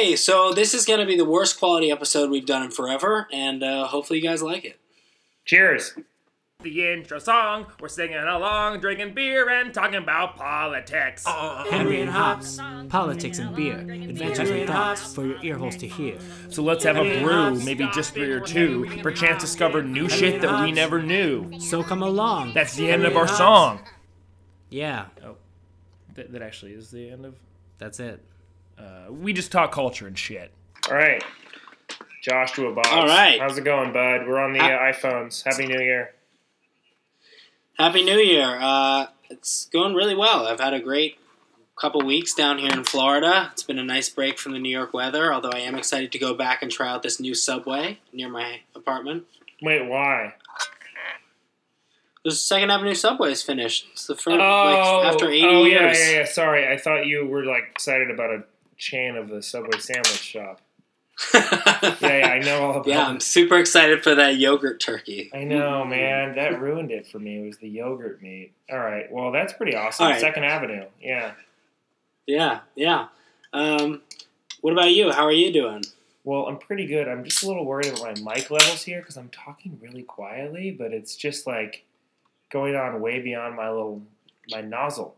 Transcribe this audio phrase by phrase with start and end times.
[0.00, 3.28] Okay, so this is going to be the worst quality episode we've done in forever,
[3.34, 4.80] and uh, hopefully you guys like it.
[5.44, 5.94] Cheers.
[6.62, 11.26] The intro song, we're singing along, drinking beer and talking about politics.
[11.26, 12.58] Henry and Hops,
[12.88, 16.16] politics and beer, adventures and thoughts for your ear holes to hear.
[16.48, 20.64] So let's have a brew, maybe just three or two, perchance discover new shit that
[20.64, 21.60] we never knew.
[21.60, 22.54] So come along.
[22.54, 23.80] That's the end of our song.
[24.70, 25.36] Yeah, Oh,
[26.14, 27.34] that, that actually is the end of.
[27.78, 28.24] that's it.
[28.80, 30.52] Uh, we just talk culture and shit.
[30.88, 31.22] All right.
[32.22, 32.88] Joshua Box.
[32.90, 33.40] All right.
[33.40, 34.26] How's it going, bud?
[34.26, 35.44] We're on the uh, iPhones.
[35.44, 36.12] Happy New Year.
[37.78, 38.58] Happy New Year.
[38.60, 40.46] Uh, it's going really well.
[40.46, 41.18] I've had a great
[41.76, 43.48] couple weeks down here in Florida.
[43.52, 46.18] It's been a nice break from the New York weather, although I am excited to
[46.18, 49.24] go back and try out this new subway near my apartment.
[49.62, 50.34] Wait, why?
[52.22, 53.86] The Second Avenue subway is finished.
[53.92, 55.98] It's the first, oh, like, after 80 oh, years.
[55.98, 56.24] yeah, yeah, yeah.
[56.26, 56.68] Sorry.
[56.68, 58.44] I thought you were like excited about a
[58.80, 60.60] chain of the Subway sandwich shop.
[61.34, 63.06] Yeah, yeah, I know all about yeah.
[63.06, 65.30] I'm super excited for that yogurt turkey.
[65.34, 66.34] I know, man.
[66.34, 67.42] That ruined it for me.
[67.42, 68.52] It was the yogurt meat.
[68.70, 69.10] All right.
[69.12, 70.06] Well, that's pretty awesome.
[70.06, 70.20] Right.
[70.20, 70.86] Second Avenue.
[71.00, 71.32] Yeah.
[72.26, 73.08] Yeah, yeah.
[73.52, 74.00] Um,
[74.62, 75.10] what about you?
[75.10, 75.82] How are you doing?
[76.24, 77.08] Well, I'm pretty good.
[77.08, 80.70] I'm just a little worried about my mic levels here because I'm talking really quietly,
[80.70, 81.84] but it's just like
[82.50, 84.02] going on way beyond my little
[84.50, 85.16] my nozzle.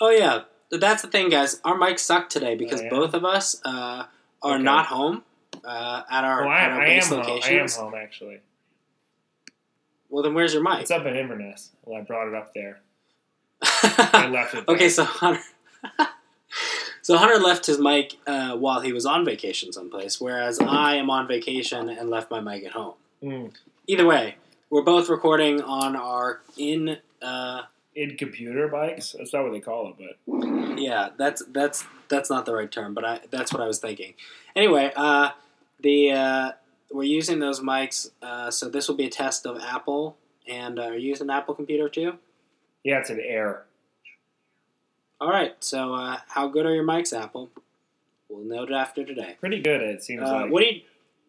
[0.00, 1.60] Oh yeah, that's the thing, guys.
[1.64, 2.90] Our mics suck today because Oh, yeah?
[2.90, 4.04] both of us uh,
[4.42, 4.62] are Okay.
[4.62, 5.22] not home
[5.64, 7.40] uh, at our, Well, I, at our I am base home.
[7.44, 8.40] I am home actually.
[10.10, 10.80] Well, then where's your mic?
[10.80, 11.70] It's up in Inverness.
[11.84, 12.80] Well, I brought it up there.
[13.62, 14.64] I left it.
[14.68, 15.40] okay, so Hunter.
[17.02, 21.08] So Hunter left his mic uh, while he was on vacation someplace, whereas I am
[21.08, 22.94] on vacation and left my mic at home.
[23.22, 23.50] Mm.
[23.86, 24.36] Either way,
[24.68, 26.98] we're both recording on our in.
[27.22, 27.62] Uh,
[28.00, 29.14] in computer bikes.
[29.18, 32.94] That's not what they call it, but yeah, that's that's that's not the right term,
[32.94, 34.14] but I that's what I was thinking.
[34.54, 35.30] Anyway, uh,
[35.80, 36.52] the uh,
[36.92, 40.16] we're using those mics, uh, so this will be a test of Apple.
[40.48, 42.14] And uh, are you using an Apple computer too?
[42.84, 43.64] yeah, it's an air.
[45.20, 45.54] All right.
[45.60, 47.50] So uh, how good are your mics, Apple?
[48.30, 49.36] We'll know it after today.
[49.40, 49.82] Pretty good.
[49.82, 50.50] It seems Uh, like.
[50.52, 50.80] what do you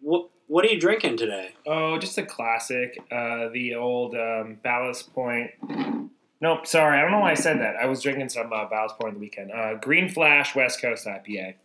[0.01, 1.49] what What are you drinking today?
[1.65, 2.97] Oh, just a classic.
[3.11, 5.51] Uh, the old um, Ballast Point.
[6.41, 6.97] Nope, sorry.
[6.97, 7.75] I don't know why I said that.
[7.75, 9.51] I was drinking some uh, Ballast Point on the weekend.
[9.51, 11.55] Uh, Green Flash West Coast IPA.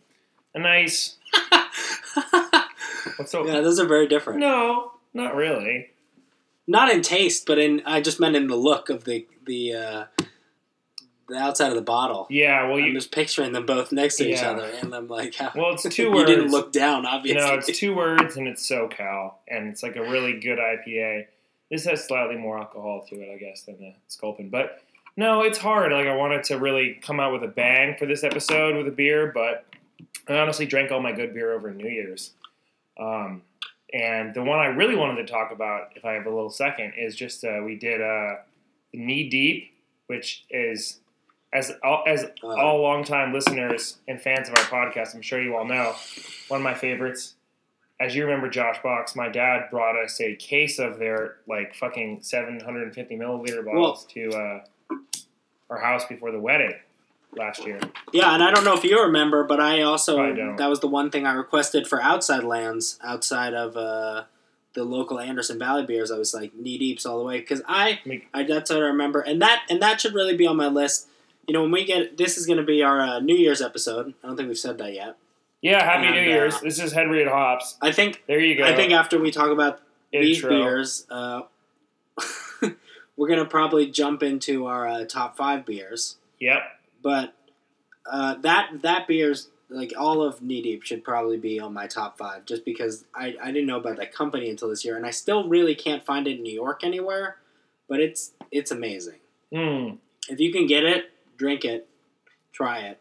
[0.53, 1.17] A nice.
[3.17, 3.45] What's so?
[3.45, 4.39] yeah, those are very different.
[4.39, 5.91] No, not really.
[6.67, 10.05] Not in taste, but in I just meant in the look of the the uh,
[11.29, 12.27] the outside of the bottle.
[12.29, 15.51] Yeah, well, I'm just picturing them both next to each other, and I'm like, how,
[15.55, 16.29] Well, it's two you words.
[16.29, 17.41] didn't look down, obviously.
[17.41, 21.27] No, it's two words and it's SoCal, and it's like a really good IPA.
[21.75, 24.47] This has slightly more alcohol to it, I guess, than the Sculpin.
[24.47, 24.81] But
[25.17, 25.91] no, it's hard.
[25.91, 28.91] Like I wanted to really come out with a bang for this episode with a
[28.91, 29.65] beer, but
[30.29, 32.31] I honestly drank all my good beer over New Year's.
[32.97, 33.41] Um,
[33.93, 36.93] and the one I really wanted to talk about, if I have a little second,
[36.97, 38.35] is just uh, we did uh,
[38.93, 39.73] Knee Deep,
[40.07, 40.99] which is
[41.51, 45.57] as all, as Uh, all longtime listeners and fans of our podcast, I'm sure you
[45.57, 45.93] all know,
[46.47, 47.34] one of my favorites.
[47.99, 52.23] As you remember, Josh Box, my dad brought us a case of their like fucking
[52.23, 54.95] 750 milliliter bottles to uh,
[55.69, 56.73] our house before the wedding
[57.37, 57.79] last year.
[58.11, 60.87] Yeah, and I don't know if you remember, but I also I that was the
[60.87, 64.23] one thing I requested for outside lands outside of uh,
[64.73, 66.11] the local Anderson Valley beers.
[66.11, 67.99] I was like knee deeps all the way because I,
[68.33, 71.07] I that's what I remember, and that and that should really be on my list.
[71.47, 74.13] You know, when we get this is going to be our uh, New Year's episode.
[74.23, 75.17] I don't think we've said that yet.
[75.61, 76.61] Yeah, Happy And, New uh, Year's.
[76.61, 77.77] This is Henry and Hops.
[77.81, 78.63] I think There you go.
[78.63, 81.41] I think after we talk about these beers, uh,
[83.17, 86.17] we're gonna probably jump into our uh, top five beers.
[86.39, 86.61] Yep.
[87.01, 87.33] But
[88.05, 92.17] uh, that that beer's like all of Knee Deep should probably be on my top
[92.17, 95.11] five, just because I, I didn't know about that company until this year, and I
[95.11, 97.37] still really can't find it in New York anywhere.
[97.87, 99.19] But it's it's amazing.
[99.53, 99.97] Mm.
[100.29, 101.87] If you can get it, drink it,
[102.51, 102.99] try it.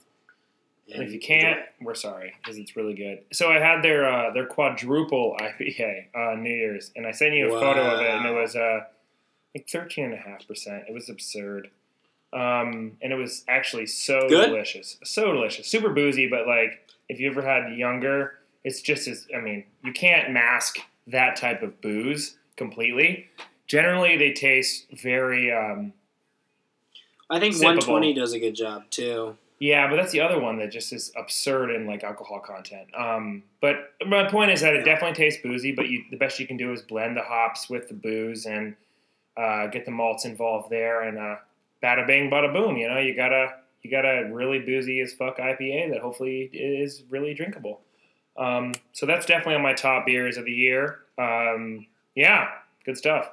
[0.92, 3.20] And if you can't, we're sorry because it's really good.
[3.32, 7.46] So I had their uh, their quadruple IPA on New Year's, and I sent you
[7.46, 8.40] a photo of it, and it Wow.
[8.42, 8.80] was uh,
[9.54, 10.84] like thirteen and a half percent.
[10.88, 11.70] It was absurd,
[12.32, 14.48] um, and it was actually so Good?
[14.48, 16.28] delicious, so delicious, super boozy.
[16.28, 20.78] But like, if you ever had younger, it's just as I mean, you can't mask
[21.06, 23.28] that type of booze completely.
[23.66, 25.50] Generally, they taste very.
[25.50, 25.94] Um,
[27.30, 27.62] I think sippable.
[27.88, 29.38] 120 does a good job too.
[29.60, 32.88] Yeah, but that's the other one that just is absurd in like alcohol content.
[32.96, 36.46] Um, but my point is that it definitely tastes boozy, but you, the best you
[36.46, 38.74] can do is blend the hops with the booze and
[39.36, 41.36] uh, get the malts involved there, and uh,
[41.82, 42.76] bada bing, bada boom.
[42.76, 47.04] You know, you gotta you got a really boozy as fuck IPA that hopefully is
[47.08, 47.80] really drinkable.
[48.36, 51.00] Um, so that's definitely on my top beers of the year.
[51.18, 51.86] Um,
[52.16, 52.48] yeah,
[52.84, 53.30] good stuff.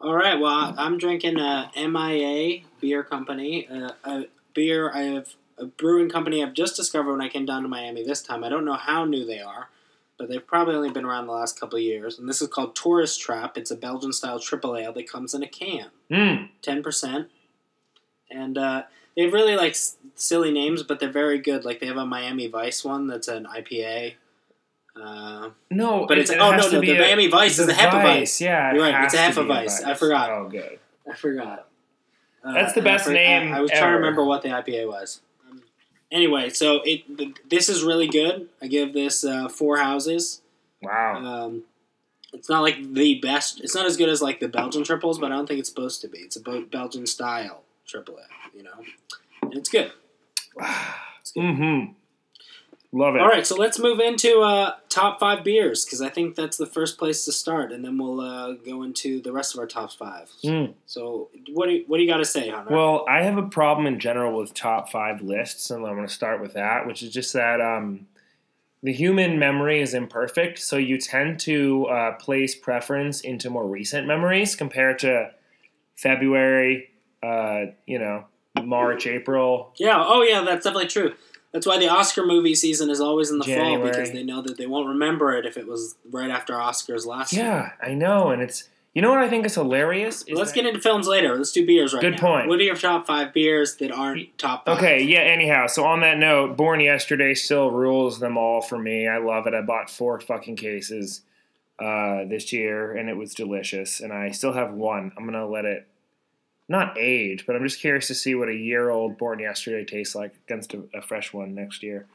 [0.00, 0.38] All right.
[0.38, 6.42] Well, I'm drinking a MIA beer company, uh, a beer I have a brewing company
[6.42, 8.44] I've just discovered when I came down to Miami this time.
[8.44, 9.68] I don't know how new they are,
[10.16, 12.16] but they've probably only been around the last couple of years.
[12.18, 13.58] And this is called Tourist Trap.
[13.58, 16.50] It's a Belgian style triple ale that comes in a can, Mm.
[16.62, 17.28] ten percent,
[18.30, 18.84] and uh,
[19.16, 21.64] they have really like s- silly names, but they're very good.
[21.64, 24.14] Like they have a Miami Vice one that's an IPA.
[25.00, 27.68] Uh, No, But it- it's- it oh, no, no, the a- Miami Vice the is
[27.68, 28.40] a Hefeweiss.
[28.40, 29.84] Yeah, You're right, it's a to be Hefeweiss.
[29.84, 30.30] I forgot.
[30.30, 30.78] Oh, good.
[31.10, 31.68] I forgot.
[32.44, 34.48] Uh, That's the I best for- name I, I was trying to remember what the
[34.48, 35.20] IPA was.
[35.50, 35.62] Um,
[36.10, 38.48] anyway, so it th- this is really good.
[38.62, 40.40] I give this uh, four houses.
[40.82, 41.16] Wow.
[41.24, 41.64] Um,
[42.32, 43.60] it's not like the best.
[43.62, 46.00] It's not as good as like the Belgian triples, but I don't think it's supposed
[46.02, 46.18] to be.
[46.18, 48.84] It's a Belgian style triple ale, you know.
[49.42, 49.92] And it's good.
[51.20, 51.42] It's good.
[51.42, 51.92] mm-hmm.
[52.90, 53.20] Love it.
[53.20, 56.66] All right, so let's move into uh, top five beers because I think that's the
[56.66, 59.92] first place to start, and then we'll uh, go into the rest of our top
[59.92, 60.30] five.
[60.42, 60.72] Mm.
[60.86, 62.74] So, what do you, what do you got to say, Hunter?
[62.74, 66.12] Well, I have a problem in general with top five lists, and I'm going to
[66.12, 68.06] start with that, which is just that um,
[68.82, 74.06] the human memory is imperfect, so you tend to uh, place preference into more recent
[74.06, 75.32] memories compared to
[75.94, 76.88] February,
[77.22, 78.24] uh, you know,
[78.64, 79.72] March, April.
[79.76, 80.02] Yeah.
[80.04, 80.42] Oh, yeah.
[80.42, 81.14] That's definitely true.
[81.52, 84.58] That's why the Oscar movie season is always in the fall because they know that
[84.58, 87.44] they won't remember it if it was right after Oscars last year.
[87.44, 90.22] Yeah, I know, and it's you know what I think is hilarious.
[90.22, 91.36] Is Let's that- get into films later.
[91.36, 92.18] Let's do beers right Good now.
[92.20, 92.48] point.
[92.48, 94.76] What are your top five beers that aren't top five?
[94.78, 99.06] Okay, yeah, anyhow, so on that note, Born Yesterday still rules them all for me.
[99.08, 99.54] I love it.
[99.54, 101.22] I bought four fucking cases
[101.78, 104.00] uh, this year, and it was delicious.
[104.00, 105.12] And I still have one.
[105.16, 105.86] I'm going to let it
[106.68, 110.14] not age, but I'm just curious to see what a year old Born Yesterday tastes
[110.14, 112.06] like against a, a fresh one next year.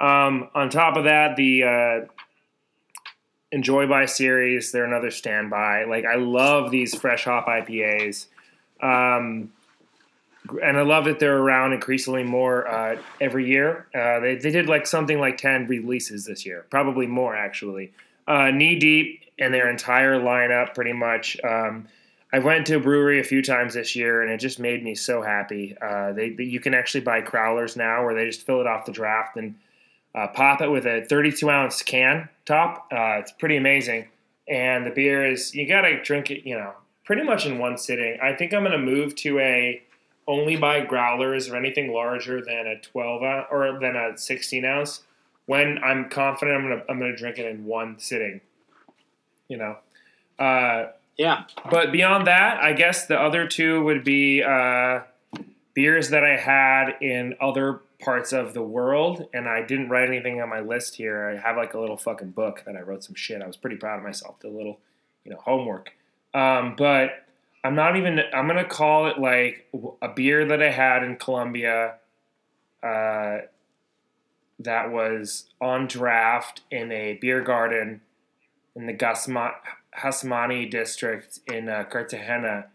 [0.00, 2.00] Um, on top of that, the uh,
[3.52, 5.84] Enjoy By series, they're another standby.
[5.84, 8.26] Like, I love these fresh hop IPAs.
[8.82, 9.52] Um,
[10.62, 13.86] and I love that they're around increasingly more uh, every year.
[13.94, 17.92] Uh, they, they did like something like 10 releases this year, probably more actually.
[18.26, 21.36] Uh, knee deep in their entire lineup, pretty much.
[21.44, 21.86] Um,
[22.32, 24.94] I went to a brewery a few times this year, and it just made me
[24.94, 25.76] so happy.
[25.80, 28.86] Uh, they, they you can actually buy crowlers now, where they just fill it off
[28.86, 29.54] the draft and
[30.14, 32.88] uh, pop it with a 32 ounce can top.
[32.90, 34.08] Uh, it's pretty amazing,
[34.48, 36.72] and the beer is you gotta drink it, you know,
[37.04, 38.18] pretty much in one sitting.
[38.22, 39.82] I think I'm gonna move to a
[40.26, 45.02] only buy growlers or anything larger than a 12 ounce or than a 16 ounce
[45.46, 48.40] when I'm confident I'm gonna I'm gonna drink it in one sitting.
[49.48, 49.76] You know.
[51.16, 51.44] Yeah.
[51.70, 55.00] but beyond that, I guess the other two would be uh,
[55.74, 60.40] beers that I had in other parts of the world, and I didn't write anything
[60.40, 61.28] on my list here.
[61.28, 63.40] I have like a little fucking book that I wrote some shit.
[63.42, 64.42] I was pretty proud of myself.
[64.44, 64.80] A little,
[65.24, 65.92] you know, homework.
[66.34, 67.26] Um, but
[67.62, 68.20] I'm not even.
[68.34, 69.68] I'm gonna call it like
[70.00, 71.94] a beer that I had in Colombia.
[72.82, 73.42] Uh,
[74.58, 78.00] that was on draft in a beer garden
[78.74, 79.54] in the Gasma-
[79.98, 82.66] Hasmani district in uh, Cartagena.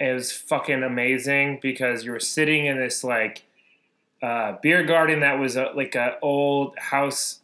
[0.00, 3.44] It was fucking amazing because you were sitting in this like
[4.22, 7.40] uh, beer garden that was a, like a old house,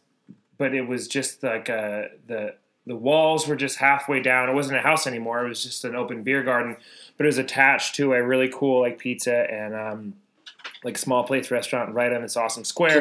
[0.57, 2.55] but it was just like a, the
[2.87, 4.49] the walls were just halfway down.
[4.49, 5.45] It wasn't a house anymore.
[5.45, 6.75] It was just an open beer garden,
[7.15, 10.13] but it was attached to a really cool like pizza and um,
[10.83, 12.95] like small plates restaurant right on this awesome square.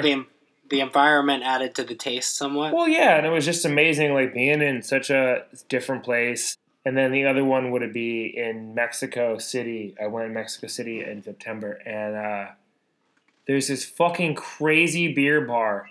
[0.70, 2.72] The environment added to the taste somewhat.
[2.72, 6.56] Well, yeah, and it was just amazing, like being in such a different place.
[6.84, 9.94] And then the other one would be in Mexico City.
[10.02, 12.52] I went to Mexico City in September, and uh,
[13.46, 15.88] there's this fucking crazy beer bar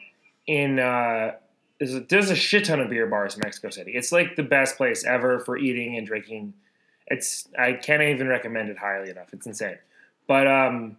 [0.47, 0.79] in.
[0.79, 1.33] Uh,
[1.77, 3.91] there's, a, there's a shit ton of beer bars in Mexico City.
[3.91, 6.53] It's like the best place ever for eating and drinking.
[7.07, 9.27] It's I can't even recommend it highly enough.
[9.31, 9.77] It's insane.
[10.27, 10.97] But um,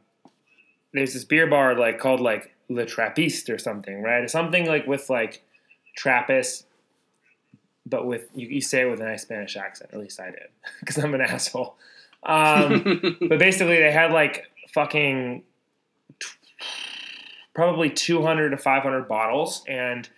[0.93, 4.31] there's this beer bar like called like Le Trappiste or something, right?
[4.31, 5.45] Something like with like
[5.97, 6.67] Trappist,
[7.85, 9.91] but with you, you say it with a nice Spanish accent.
[9.93, 10.49] At least I did,
[10.81, 11.77] because I'm an asshole.
[12.23, 15.43] Um, but basically, they had like fucking
[16.21, 16.29] t-
[17.53, 20.09] probably 200 to 500 bottles, and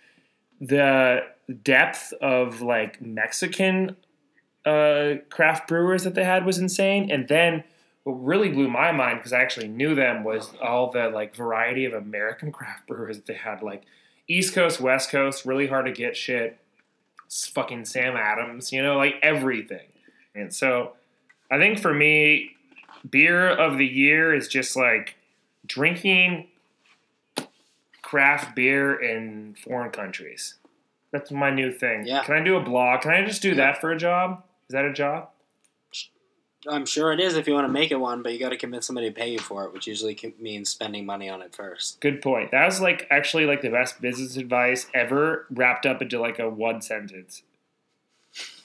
[0.61, 1.23] the
[1.63, 3.97] depth of like Mexican
[4.65, 7.11] uh, craft brewers that they had was insane.
[7.11, 7.63] And then
[8.03, 11.85] what really blew my mind because I actually knew them was all the like variety
[11.85, 13.83] of American craft brewers that they had, like
[14.27, 16.59] East Coast, West Coast, really hard to get shit.
[17.29, 19.87] Fucking Sam Adams, you know, like everything.
[20.35, 20.93] And so
[21.49, 22.51] I think for me,
[23.09, 25.15] beer of the year is just like
[25.65, 26.47] drinking
[28.01, 30.55] craft beer in foreign countries.
[31.11, 32.05] That's my new thing.
[32.05, 32.23] Yeah.
[32.23, 33.01] Can I do a blog?
[33.01, 34.43] Can I just do that for a job?
[34.67, 35.29] Is that a job?
[36.67, 38.57] I'm sure it is if you want to make it one, but you got to
[38.57, 41.53] convince somebody to pay you for it, which usually can- means spending money on it
[41.55, 41.99] first.
[41.99, 42.51] Good point.
[42.51, 46.49] That was like actually like the best business advice ever wrapped up into like a
[46.49, 47.43] one sentence.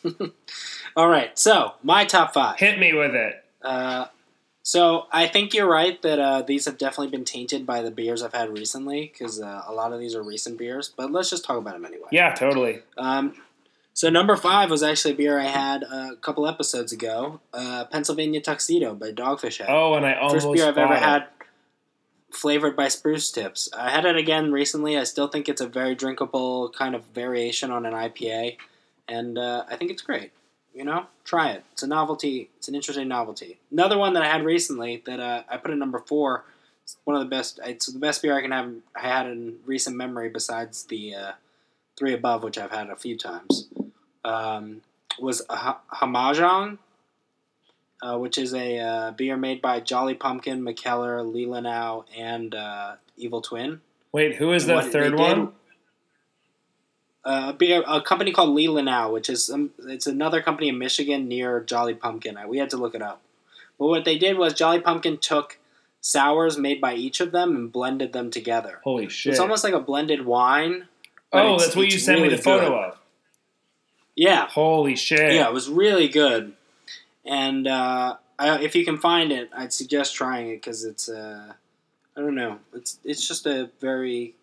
[0.97, 2.59] All right, so my top five.
[2.59, 3.45] Hit me with it.
[3.63, 4.07] Uh,
[4.63, 8.23] so I think you're right that uh, these have definitely been tainted by the beers
[8.23, 10.93] I've had recently because uh, a lot of these are recent beers.
[10.95, 12.09] But let's just talk about them anyway.
[12.13, 12.83] Yeah, totally.
[12.97, 13.35] Um,
[13.99, 18.41] so number five was actually a beer I had a couple episodes ago, uh, Pennsylvania
[18.41, 19.67] Tuxedo by Dogfish Head.
[19.69, 21.03] Oh, and I almost First beer I've ever it.
[21.03, 21.27] had
[22.31, 23.69] flavored by spruce tips.
[23.77, 24.97] I had it again recently.
[24.97, 28.59] I still think it's a very drinkable kind of variation on an IPA,
[29.09, 30.31] and uh, I think it's great.
[30.73, 31.65] You know, try it.
[31.73, 32.51] It's a novelty.
[32.57, 33.59] It's an interesting novelty.
[33.73, 36.45] Another one that I had recently that uh, I put at number four.
[36.85, 37.59] It's one of the best.
[37.65, 38.71] It's the best beer I can have.
[38.95, 41.33] I had in recent memory, besides the uh,
[41.99, 43.67] three above, which I've had a few times.
[44.25, 44.83] Um,
[45.21, 46.79] was a Ha- Hamajang,
[48.03, 53.43] uh, which is a uh, beer made by Jolly Pumpkin, Mikkeller, Leelanau, and uh, Evil
[53.43, 53.81] Twin.
[54.13, 55.53] Wait, who is the third one?
[57.25, 61.29] Uh, a beer, a company called Leelanau, which is um, it's another company in Michigan
[61.29, 62.37] near Jolly Pumpkin.
[62.37, 63.21] I, we had to look it up.
[63.79, 65.59] But what they did was Jolly Pumpkin took
[66.01, 68.81] sours made by each of them and blended them together.
[68.83, 69.33] Holy shit!
[69.33, 70.89] It's almost like a blended wine.
[71.33, 72.73] oh, that's what you sent me the photo good.
[72.73, 72.98] of.
[74.19, 75.33] Yeah, Holy shit!
[75.35, 76.53] Yeah, it was really good.
[77.25, 81.53] And uh, I, if you can find it, I'd suggest trying it because it's uh,
[82.17, 84.35] I don't know, it's it's just a very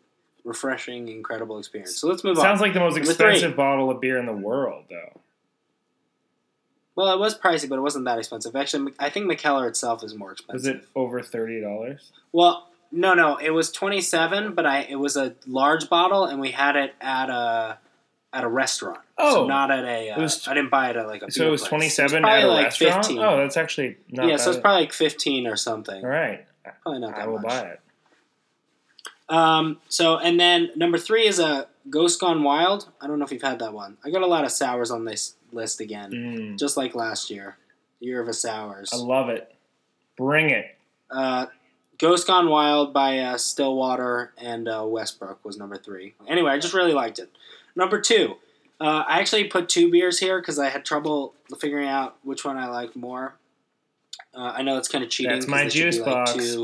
[0.45, 1.97] refreshing, incredible experience.
[1.97, 2.51] So let's move Sounds on.
[2.51, 3.31] Sounds like the most Number three.
[3.33, 5.19] expensive bottle of beer in the world, though.
[6.95, 8.55] well, it was pricey, but it wasn't that expensive.
[8.55, 10.75] Actually, I think Mikkeller itself is more expensive.
[10.75, 12.11] Was it over thirty dollars?
[12.31, 16.39] Well, no, no, it was twenty seven, but I it was a large bottle, and
[16.39, 17.77] we had it at a
[18.35, 18.99] at a restaurant.
[19.17, 19.47] so Oh.
[19.47, 20.11] not at a.
[20.11, 21.31] Uh, was- I didn't buy it at like a.
[21.31, 23.05] So it was twenty seven at a like restaurant.
[23.05, 23.19] 15.
[23.23, 24.27] Oh, that's actually not.
[24.27, 26.03] yeah, so it's probably like fifteen or something.
[26.03, 26.45] all right.
[26.83, 27.45] Probably not that I will much.
[27.47, 27.79] buy it.
[29.27, 32.89] Um, so and then number three is a Ghost Gone Wild.
[33.01, 33.97] I don't know if you've had that one.
[34.05, 37.57] I got a lot of sours on this list again, Mm, just like last year,
[37.99, 38.91] year of a sours.
[38.93, 39.51] I love it.
[40.17, 40.65] Bring it.
[41.09, 41.47] Uh,
[41.97, 46.15] Ghost Gone Wild by uh, Stillwater and uh, Westbrook was number three.
[46.27, 47.31] Anyway, I just really liked it.
[47.75, 48.35] Number two,
[48.79, 52.57] uh, I actually put two beers here because I had trouble figuring out which one
[52.57, 53.35] I liked more.
[54.33, 55.31] Uh, I know it's kind of cheating.
[55.31, 56.57] That's my juice like, box.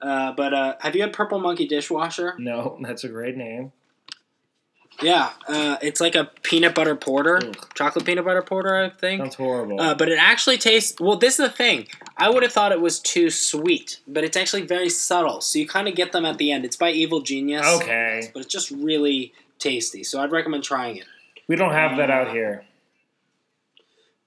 [0.00, 2.34] Uh, but uh, have you had Purple Monkey Dishwasher?
[2.38, 3.72] No, that's a great name.
[5.00, 7.68] Yeah, uh, it's like a peanut butter porter, Ugh.
[7.74, 9.20] chocolate peanut butter porter, I think.
[9.22, 9.80] Sounds horrible.
[9.80, 11.16] Uh, but it actually tastes well.
[11.16, 11.86] This is the thing.
[12.16, 15.40] I would have thought it was too sweet, but it's actually very subtle.
[15.40, 16.64] So you kind of get them at the end.
[16.64, 17.64] It's by Evil Genius.
[17.80, 20.02] okay, but it's just really tasty.
[20.02, 21.04] So I'd recommend trying it.
[21.46, 22.64] we don't have that out here.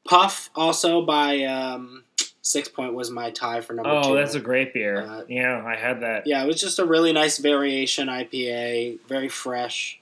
[0.07, 2.03] Puff, also by um,
[2.43, 4.09] Sixpoint, was my tie for number two.
[4.09, 5.01] Oh, that's a great beer.
[5.01, 6.25] Uh, yeah, I had that.
[6.25, 6.41] yeah.
[6.43, 9.99] It was just a really nice variation IPA, very fresh.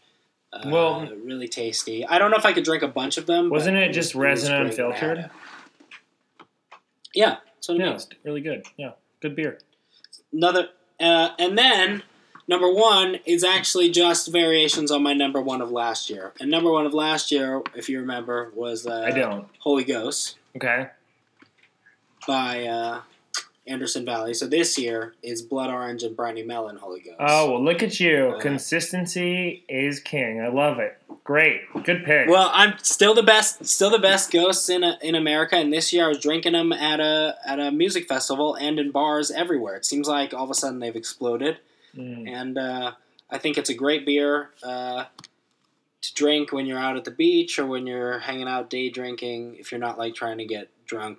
[0.51, 2.05] Uh, Well- really tasty.
[2.05, 3.49] I don't know if I could drink a bunch of them.
[3.49, 5.29] Wasn't it just resin unfiltered?
[7.13, 8.65] Yeah, so Yeah, it's really good.
[8.77, 8.91] Yeah,
[9.21, 9.59] good beer.
[10.31, 12.03] another uh, and then
[12.47, 16.71] number one is actually just variations on my number one of last year and number
[16.71, 19.47] one of last year if you remember was uh, I don't.
[19.59, 20.87] Holy Gose Okay.
[22.27, 23.01] by uh,
[23.69, 27.63] anderson valley so this year is blood orange and briny melon Holy Gose Oh well,
[27.63, 28.33] look at you.
[28.35, 30.41] Uh, Consistency is king.
[30.41, 30.97] I love it.
[31.23, 31.61] Great.
[31.83, 32.27] Good pick.
[32.27, 35.93] well i'm still the best still the best ghosts in, uh in america and this
[35.93, 39.75] year i was drinking them at a at a music festival and in bars everywhere
[39.75, 41.57] it seems like all of a sudden they've exploded
[41.97, 42.29] Mm.
[42.29, 42.91] and uh,
[43.31, 45.05] I think it's a great beer uh,
[46.03, 49.55] to drink when you're out at the beach or when you're hanging out day drinking.
[49.59, 51.17] If you're not like trying to get drunk,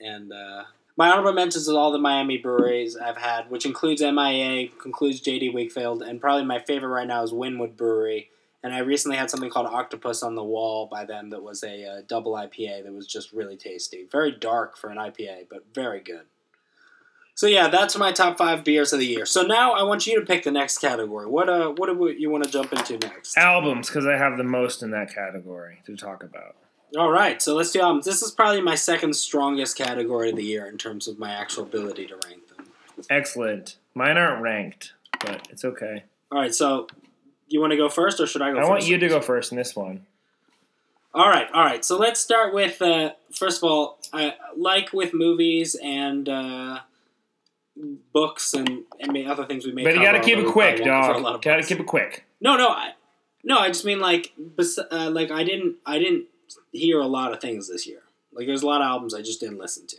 [0.00, 0.62] and uh,
[1.00, 5.54] my honorable mentions is all the Miami breweries I've had, which includes MIA, concludes JD
[5.54, 8.28] Wakefield, and probably my favorite right now is Wynwood Brewery.
[8.62, 11.86] And I recently had something called Octopus on the Wall by them that was a
[11.86, 14.06] uh, double IPA that was just really tasty.
[14.12, 16.26] Very dark for an IPA, but very good.
[17.34, 19.24] So yeah, that's my top five beers of the year.
[19.24, 21.26] So now I want you to pick the next category.
[21.26, 23.38] What uh, what do you want to jump into next?
[23.38, 26.56] Albums, because I have the most in that category to talk about.
[26.96, 28.04] All right, so let's do albums.
[28.04, 31.62] This is probably my second strongest category of the year in terms of my actual
[31.62, 32.66] ability to rank them.
[33.08, 33.76] Excellent.
[33.94, 36.04] Mine aren't ranked, but it's okay.
[36.32, 36.88] All right, so
[37.48, 38.58] you want to go first, or should I go?
[38.58, 38.70] I first?
[38.70, 40.06] want you to go first in this one.
[41.14, 41.84] All right, all right.
[41.84, 46.80] So let's start with uh, first of all, I, like with movies and uh,
[48.12, 49.84] books and, and other things we may.
[49.84, 51.42] But you got to keep it quick, probably won't cover a lot dog.
[51.42, 52.24] Got to keep it quick.
[52.40, 52.92] No, no, I,
[53.42, 53.58] no.
[53.58, 56.26] I just mean like, bes- uh, like I didn't, I didn't
[56.72, 58.02] hear a lot of things this year.
[58.32, 59.96] Like there's a lot of albums I just didn't listen to.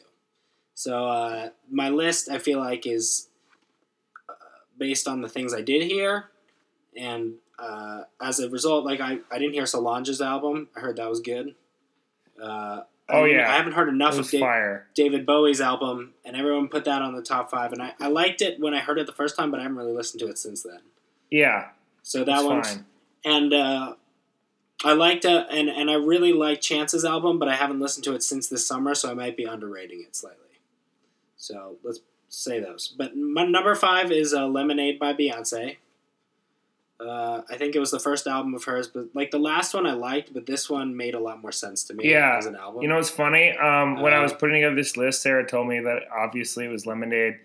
[0.75, 3.27] So uh, my list, I feel like, is
[4.29, 4.33] uh,
[4.77, 6.25] based on the things I did hear,
[6.97, 10.69] and uh, as a result, like I, I didn't hear Solange's album.
[10.75, 11.55] I heard that was good.
[12.41, 13.51] Uh, I Oh, mean, yeah.
[13.51, 14.87] I haven't heard enough of fire.
[14.95, 17.73] David Bowie's album, and everyone put that on the top five.
[17.73, 19.77] And I, I liked it when I heard it the first time, but I haven't
[19.77, 20.79] really listened to it since then.
[21.29, 21.69] Yeah,
[22.03, 22.85] So that one's fine.
[23.25, 23.93] and uh,
[24.83, 28.13] I liked uh, and and I really like Chance's album, but I haven't listened to
[28.15, 30.37] it since this summer, so I might be underrating it slightly.
[31.37, 32.87] So let's say those.
[32.97, 35.77] But my number five is uh, Lemonade by Beyonce.
[36.99, 39.87] Uh, I think it was the first album of hers, but like the last one
[39.87, 42.37] I liked, but this one made a lot more sense to me Yeah.
[42.37, 42.83] as an album.
[42.83, 43.57] You know what's funny?
[43.57, 46.69] Um, when I Uh, was putting together this list, Sarah told me that obviously it
[46.69, 47.39] was Lemonade,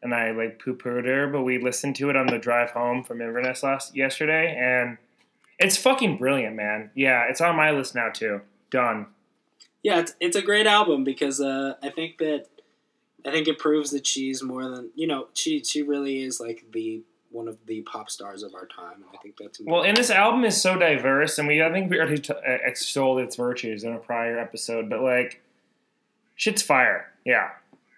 [0.00, 1.26] and I like poo pooed her.
[1.26, 4.96] But we listened to it on the drive home from Inverness last yesterday, and
[5.60, 6.90] it's fucking brilliant, man.
[6.94, 8.40] Yeah, it's on my list now too.
[8.70, 9.06] Done.
[9.82, 12.46] yeah, it's, it's a great album because uh, I think that
[13.26, 15.28] I think it proves that she's more than you know.
[15.34, 19.04] She she really is like the one of the pop stars of our time, and
[19.14, 21.98] I think that's Well, and this album is so diverse, and we I think we
[21.98, 25.42] already t- uh, extolled its virtues in a prior episode, but like,
[26.34, 27.12] shit's fire.
[27.24, 27.50] Yeah,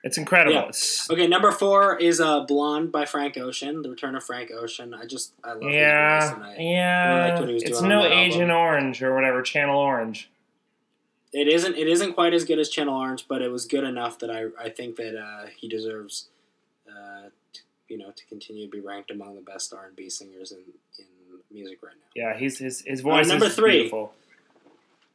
[0.05, 0.55] it's incredible.
[0.55, 0.61] Yeah.
[0.63, 3.83] It's- Okay, number four is uh, "Blonde" by Frank Ocean.
[3.83, 4.95] The Return of Frank Ocean.
[4.95, 7.25] I just I love yeah, and I, yeah.
[7.29, 8.57] liked what he was it's doing no Agent album.
[8.57, 10.31] Orange or whatever, Channel Orange.
[11.33, 14.19] it isn't it isn't quite as good as Channel Orange, but it was good enough
[14.21, 16.29] that I I think that uh, he deserves,
[16.89, 20.09] uh, to, you know, to continue to be ranked among the best R and B
[20.11, 20.59] singers in
[20.99, 21.07] in
[21.51, 22.11] music right now.
[22.15, 23.73] Yeah, he's his his voice number is three.
[23.81, 24.15] beautiful.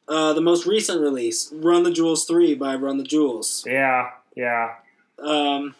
[0.07, 3.65] Uh, the most recent release, "Run the Jewels Three by Run the Jewels.
[3.67, 4.75] Yeah, yeah.
[5.19, 5.75] Um,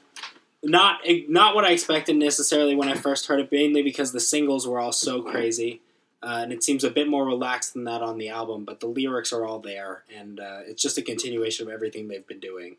[0.63, 4.67] not not what I expected necessarily when I first heard it, mainly because the singles
[4.67, 5.81] were all so crazy,
[6.23, 8.65] uh, and it seems a bit more relaxed than that on the album.
[8.65, 12.27] But the lyrics are all there, and uh, it's just a continuation of everything they've
[12.27, 12.77] been doing.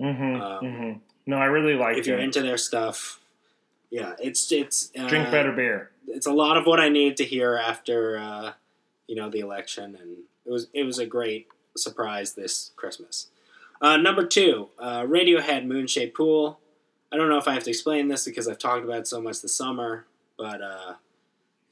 [0.00, 0.98] Mm-hmm, Um, mm-hmm.
[1.26, 3.18] No, I really liked if you're into their stuff,
[3.90, 5.90] yeah, it's it's uh, Drink better beer.
[6.06, 8.52] It's a lot of what I needed to hear after uh,
[9.08, 13.28] you know the election, and it was it was a great surprise this Christmas.
[13.80, 16.58] Uh, number two, uh, Radiohead Moonshaped Pool.
[17.12, 19.20] I don't know if I have to explain this because I've talked about it so
[19.20, 20.94] much this summer, but uh,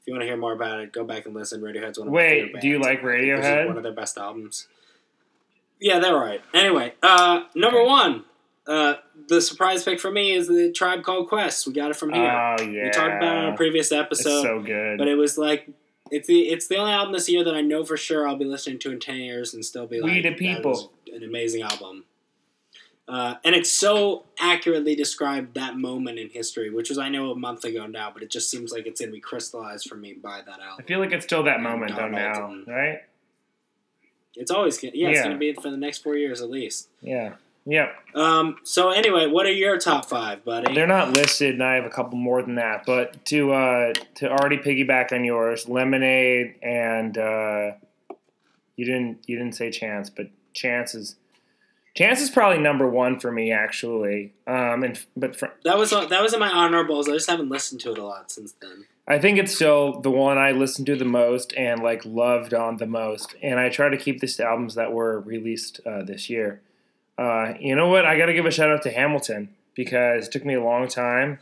[0.01, 1.61] if you want to hear more about it, go back and listen.
[1.61, 3.67] Radiohead's one of my Wait, do you like I think this is Radiohead?
[3.67, 4.69] One of their best albums.
[5.81, 6.40] Yeah, they're right.
[6.55, 7.88] Anyway, uh, number Okay.
[7.88, 8.25] one,
[8.67, 8.95] uh,
[9.29, 11.67] the surprise pick for me is the Tribe Called Quest.
[11.67, 12.23] We got it from here.
[12.31, 12.85] Oh yeah.
[12.85, 14.99] We talked about it on a previous It's episode, so good.
[14.99, 15.69] but it was like
[16.11, 18.45] it's the it's the only album this year that I know for sure I'll be
[18.45, 21.23] listening to in ten years and still be like, We the "That people." was an
[21.23, 22.05] amazing album.
[23.07, 27.37] Uh, and it so accurately described that moment in history, which was I know a
[27.37, 30.40] month ago now, but it just seems like it's gonna be crystallized for me by
[30.40, 30.77] that album.
[30.79, 33.03] I feel like it's still that moment though now, right?
[34.37, 36.88] It's always gonna, yeah, it's gonna be for the next four years at least.
[37.03, 37.35] Yeah.
[37.66, 37.94] Yep.
[38.14, 40.74] Um, so anyway, what are your top five, buddy?
[40.74, 42.85] They're not listed, and I have a couple more than that.
[42.85, 47.72] But to uh, to already piggyback on yours, lemonade and uh,
[48.77, 51.16] you didn't you didn't say chance, but chance is
[51.94, 54.35] chance is probably number one for me actually.
[54.46, 57.09] Um, and but fr- that was that was in my honorables.
[57.09, 58.85] I just haven't listened to it a lot since then.
[59.07, 62.79] I think it's still the one I listened to the most and like loved on
[62.79, 63.35] the most.
[63.42, 66.62] And I try to keep this to albums that were released uh, this year.
[67.16, 68.05] Uh, you know what?
[68.05, 70.88] I got to give a shout out to Hamilton because it took me a long
[70.88, 71.38] time.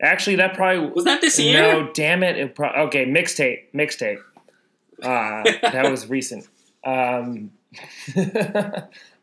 [0.00, 1.60] Actually, that probably Was that this year?
[1.60, 2.36] No, damn it!
[2.36, 4.18] it pro- okay, mixtape, mixtape.
[5.02, 6.48] Uh, that was recent.
[6.84, 7.52] Um,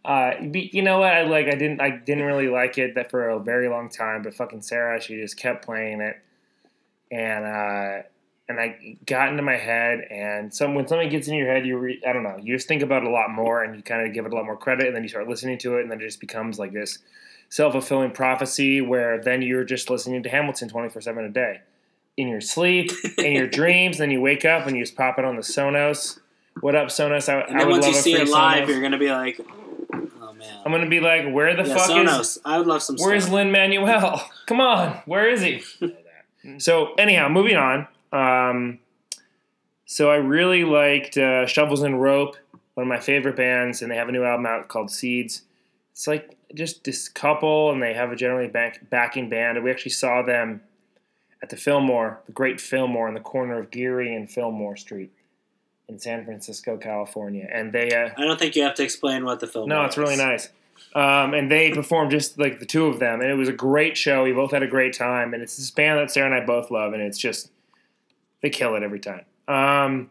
[0.06, 1.14] uh, you know what?
[1.14, 1.48] I like.
[1.48, 1.82] I didn't.
[1.82, 4.22] I didn't really like it that for a very long time.
[4.24, 6.16] But fucking Sarah, she just kept playing it,
[7.12, 8.08] and uh,
[8.52, 10.02] and I got into my head.
[10.12, 12.38] And some when something gets in your head, you re- I don't know.
[12.42, 14.36] You just think about it a lot more, and you kind of give it a
[14.36, 16.60] lot more credit, and then you start listening to it, and then it just becomes
[16.60, 17.00] like this
[17.50, 21.62] self fulfilling prophecy where then you're just listening to Hamilton twenty four seven a day
[22.18, 23.98] in your sleep, in your dreams.
[23.98, 26.20] Then you wake up and you just pop it on the Sonos.
[26.60, 27.28] What up, Sonos?
[27.30, 28.68] I, And then would once love you see it live, Sonos.
[28.70, 29.40] you're gonna be like,
[29.94, 30.62] oh man.
[30.66, 32.20] I'm gonna be like, where the yeah, fuck Sonos.
[32.20, 32.40] is?
[32.46, 32.98] I would love some.
[32.98, 33.30] Where's.
[33.30, 34.30] Lin Manuel?
[34.48, 35.64] Come on, where is he?
[36.58, 37.88] so anyhow, moving on.
[38.12, 38.80] Um,
[39.86, 42.38] so I really liked uh, Shovels and Rope,
[42.76, 45.44] one of my favorite bands, and they have a new album out called Seeds.
[45.92, 49.58] It's like just this couple, and they have a generally back, backing band.
[49.58, 50.62] And we actually saw them
[51.42, 55.12] at the Fillmore, the Great Fillmore, on the corner of Geary and Fillmore Street
[55.90, 57.48] in San Francisco, California.
[57.52, 59.68] And they, uh, I don't think you have to explain what the film.
[59.68, 60.50] no, it's really nice.
[60.96, 63.98] Um, and they performed just like the two of them, and it was a great
[63.98, 64.24] show.
[64.24, 66.72] We both had a great time, and it's this band that Sarah and I both
[66.72, 67.52] love, and it's just
[68.42, 69.26] they kill it every time.
[69.48, 70.10] Um,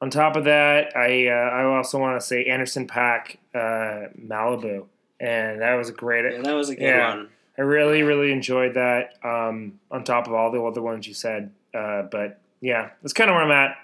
[0.00, 4.86] on top of that, I uh, I also want to say Anderson Paak uh, Malibu,
[5.20, 6.24] and that was a great.
[6.30, 7.16] Yeah, that was a good Yeah.
[7.16, 7.28] one.
[7.56, 9.14] I really really enjoyed that.
[9.24, 13.30] Um, on top of all the other ones you said, uh, but yeah, that's kind
[13.30, 13.76] of where I'm at.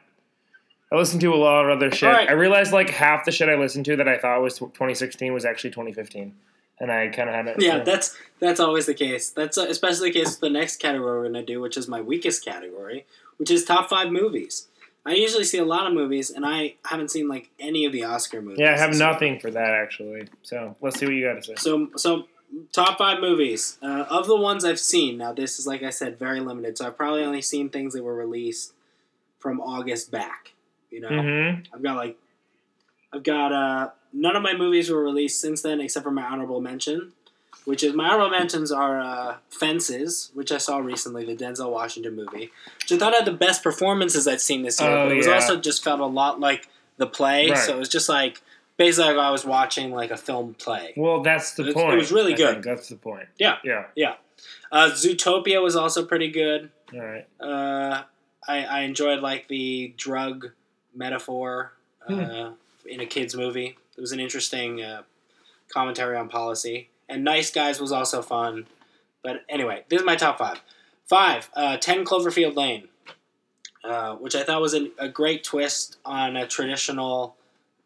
[0.92, 2.09] I listened to a lot of other shit.
[2.09, 2.29] Right.
[2.29, 5.44] I realized like half the shit I listened to that I thought was 2016 was
[5.44, 6.35] actually 2015,
[6.81, 7.57] and I kind of had it.
[7.62, 9.31] Yeah, that's that's always the case.
[9.31, 12.44] That's especially the case with the next category we're gonna do, which is my weakest
[12.44, 13.07] category,
[13.40, 14.68] which is top five movies.
[15.05, 18.05] I usually see a lot of movies, and I haven't seen like any of the
[18.05, 18.59] Oscar movies.
[18.61, 18.74] yeah.
[18.74, 20.29] I have nothing for that actually.
[20.42, 21.55] So let's see what you got to say.
[21.57, 22.29] So, so
[22.72, 25.16] top five movies uh, of the ones I've seen.
[25.16, 26.76] Now, this is like I said, very limited.
[26.79, 28.74] So I've probably only seen things that were released
[29.38, 30.53] from August back.
[30.90, 31.74] You know, Mm-hmm.
[31.74, 32.18] I've got like,
[33.12, 36.61] I've got uh, none of my movies were released since then, except for my honorable
[36.61, 37.12] mention,
[37.64, 42.16] which is my honorable mentions are uh, Fences, which I saw recently, the Denzel Washington
[42.16, 44.90] movie, which I thought had the best performances I'd seen this year.
[44.90, 45.35] Oh, but it was yeah.
[45.35, 47.59] also just felt a lot like the play, Right.
[47.59, 48.40] so it was just like
[48.77, 50.94] basically like I was watching like a film play.
[50.96, 51.94] Well, that's the It was- point.
[51.94, 52.53] it was really I good.
[52.55, 52.64] think.
[52.64, 53.29] That's the point.
[53.38, 53.57] Yeah.
[53.94, 54.14] Yeah.
[54.73, 56.70] Uh, Zootopia was also pretty good.
[56.94, 57.27] All right.
[57.40, 58.03] Uh,
[58.49, 60.51] I, I enjoyed like the drug
[60.94, 61.73] metaphor
[62.09, 62.53] uh, Hmm.
[62.88, 63.77] in a kids movie.
[63.96, 65.03] It was an interesting uh,
[65.68, 66.88] commentary on policy.
[67.11, 68.66] And Nice Guys was also fun.
[69.23, 70.61] But anyway, this is my top five.
[71.07, 72.87] Five, uh, 10 Cloverfield Lane,
[73.85, 77.35] uh, which I thought was a, a great twist on a traditional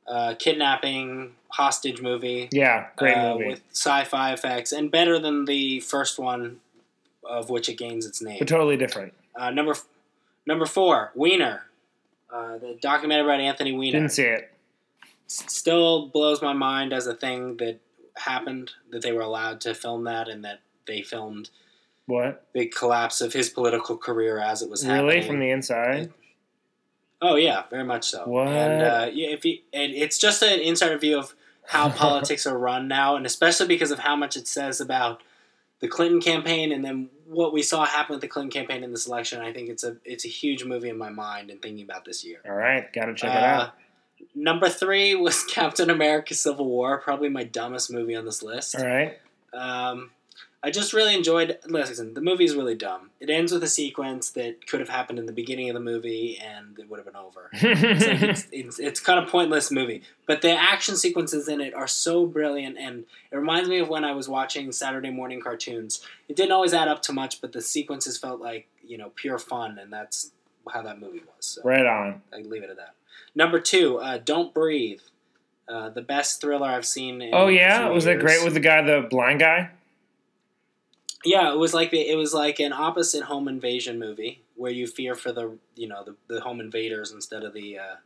[0.07, 2.89] uh, kidnapping hostage movie Yeah.
[2.97, 3.49] Great uh, movie.
[3.49, 6.61] with sci-fi effects, and better than the first one,
[7.25, 8.37] of which it gains its name.
[8.39, 9.15] but totally different.
[9.35, 9.87] Uh, number f-
[10.47, 11.63] number four, Weiner,
[12.31, 13.93] uh, the documentary about Anthony Weiner.
[13.93, 14.53] Didn't see it.
[15.27, 17.79] Still blows my mind as a thing that
[18.17, 21.51] happened that they were allowed to film that, and that they filmed
[22.07, 22.47] What?
[22.53, 24.97] the collapse of his political career as it was Really?
[25.17, 25.27] happening.
[25.27, 26.13] From the inside?
[27.23, 28.25] Oh yeah, very much so.
[28.27, 28.49] What?
[28.49, 31.35] And uh, yeah, if you, and it's just an insider view of
[31.67, 35.23] how politics are run now, and especially because of how much it says about
[35.81, 39.07] the Clinton campaign, and then what we saw happen with the Clinton campaign in this
[39.07, 39.41] election.
[39.41, 42.25] I think it's a it's a huge movie in my mind and thinking about this
[42.25, 42.41] year.
[42.47, 42.93] All right.
[42.93, 43.75] Got to check it Uh, out.
[44.35, 48.77] Number three was Captain America: Civil War, probably my dumbest movie on this list.
[48.77, 49.19] All right.
[49.53, 50.11] Um,
[50.65, 51.59] I just really enjoyed.
[51.67, 53.11] Listen, the movie is really dumb.
[53.21, 56.39] It ends with a sequence that could have happened in the beginning of the movie,
[56.39, 57.51] and it would have been over.
[57.53, 61.75] It's, like it's, it's, it's kind of pointless movie, but the action sequences in it
[61.75, 66.03] are so brilliant, and it reminds me of when I was watching Saturday morning cartoons.
[66.31, 69.39] It didn't always add up to much, but the sequences felt like you know pure
[69.39, 70.33] fun, and that's
[70.73, 71.45] how that movie was.
[71.45, 72.23] So right on.
[72.33, 72.95] I leave it at that.
[73.35, 75.01] Number two, uh, Don't Breathe,
[75.69, 77.21] uh, the best thriller I've seen.
[77.21, 79.71] In Oh yeah, was that great with the guy, the blind guy?
[81.25, 84.87] Yeah, it was like the, it was like an opposite home invasion movie where you
[84.87, 87.97] fear for the you know the, the home invaders instead of the uh,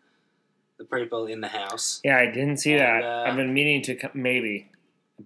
[0.78, 2.00] the people in the house.
[2.04, 3.02] Yeah, I didn't see that.
[3.02, 4.70] Uh, I've been meaning to co- maybe,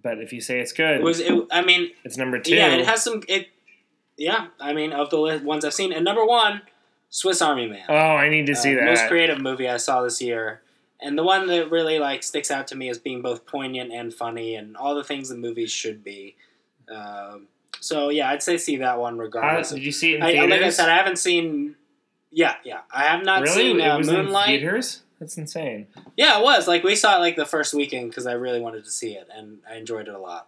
[0.01, 2.55] but if you say it's good, It was it, I mean it's number two.
[2.55, 3.49] yeah it has some it
[4.17, 6.63] yeah I mean of the ones I've seen and number one
[7.15, 7.85] Swiss Army Man.
[7.89, 8.85] oh, I need to Uh, see that.
[8.85, 10.63] most creative movie I saw this year.
[10.99, 14.11] And the one that really like sticks out to me as being both poignant and
[14.11, 16.35] funny, and all the things that movies should be.
[16.89, 17.47] Um,
[17.79, 19.69] so yeah, I'd say see that one regardless.
[19.71, 20.49] of did you see it in I, theaters?
[20.49, 21.75] like I said, I haven't seen.
[22.31, 23.53] Yeah, yeah, I have not really?
[23.55, 24.47] seen uh, it was in Moonlight.
[24.47, 25.03] theaters.
[25.19, 25.85] That's insane.
[26.17, 28.85] Yeah, it was like we saw it like the first weekend because I really wanted
[28.85, 30.47] to see it and I enjoyed it a lot.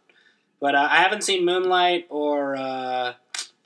[0.59, 3.13] But uh, I haven't seen Moonlight or uh,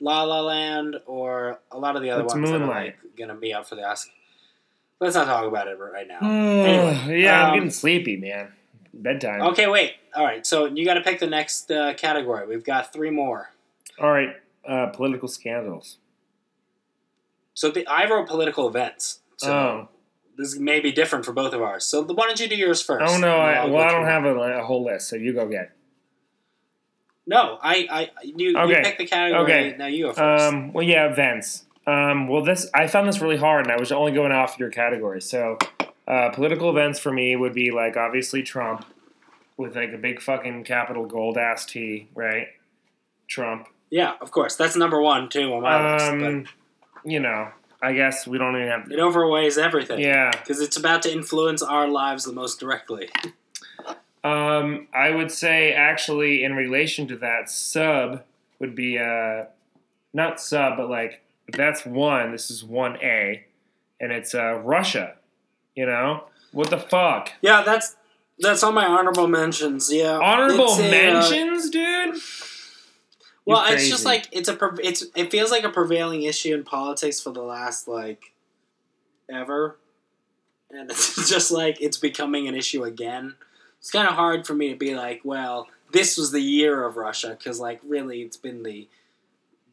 [0.00, 3.52] La La Land or a lot of the other ones that are like gonna be
[3.52, 4.12] up for the Oscar.
[4.98, 6.18] Let's not talk about it right now.
[6.20, 8.52] Anyway, yeah, I'm um, getting sleepy, man.
[8.92, 9.40] Bedtime.
[9.42, 9.94] Okay, wait.
[10.14, 12.46] All right, so you got to pick the next uh, category.
[12.46, 13.50] We've got three more.
[13.98, 14.36] All right,
[14.68, 15.98] uh, political scandals.
[17.54, 19.20] So the, I wrote political events.
[19.36, 19.88] So oh,
[20.36, 21.86] this may be different for both of ours.
[21.86, 23.04] So why don't you do yours first?
[23.06, 23.38] oh no!
[23.38, 25.72] I, well, I don't have a, a whole list, so you go get.
[27.30, 29.42] No, I, I, you, you pick the category.
[29.44, 29.76] okay.
[29.78, 30.44] Now you go first.
[30.52, 31.64] Um, well, yeah, events.
[31.86, 34.68] Um, well, this I found this really hard, and I was only going off your
[34.68, 35.22] category.
[35.22, 35.56] So,
[36.08, 38.84] uh, political events for me would be like obviously Trump,
[39.56, 42.48] with like a big fucking capital gold ass T, right?
[43.28, 43.68] Trump.
[43.90, 44.56] yeah, of course.
[44.56, 46.06] That's number one too on my list.
[46.06, 46.46] Um,
[47.04, 48.88] you know, I guess we don't even have.
[48.88, 50.00] But it overweighs everything.
[50.00, 50.32] Yeah.
[50.32, 53.08] Because it's about to influence our lives the most directly.
[54.22, 58.22] Um, I would say actually in relation to that, sub
[58.58, 59.44] would be uh,
[60.12, 62.32] not sub, but like if that's one.
[62.32, 63.44] This is one A,
[64.00, 65.14] and it's uh, Russia.
[65.74, 67.32] You know what the fuck?
[67.40, 67.96] Yeah, that's
[68.38, 69.92] That's on my honorable mentions.
[69.92, 72.16] Yeah, Honorable It's a, uh, mentions, dude.
[73.44, 77.20] well, it's just like it's a it's it feels like a prevailing issue in politics
[77.20, 78.32] for the last like
[79.30, 79.76] ever,
[80.70, 83.34] and it's just like it's becoming an issue again.
[83.80, 86.96] It's kind of hard for me to be like, well, this was the year of
[86.96, 88.88] Russia because like really it's been the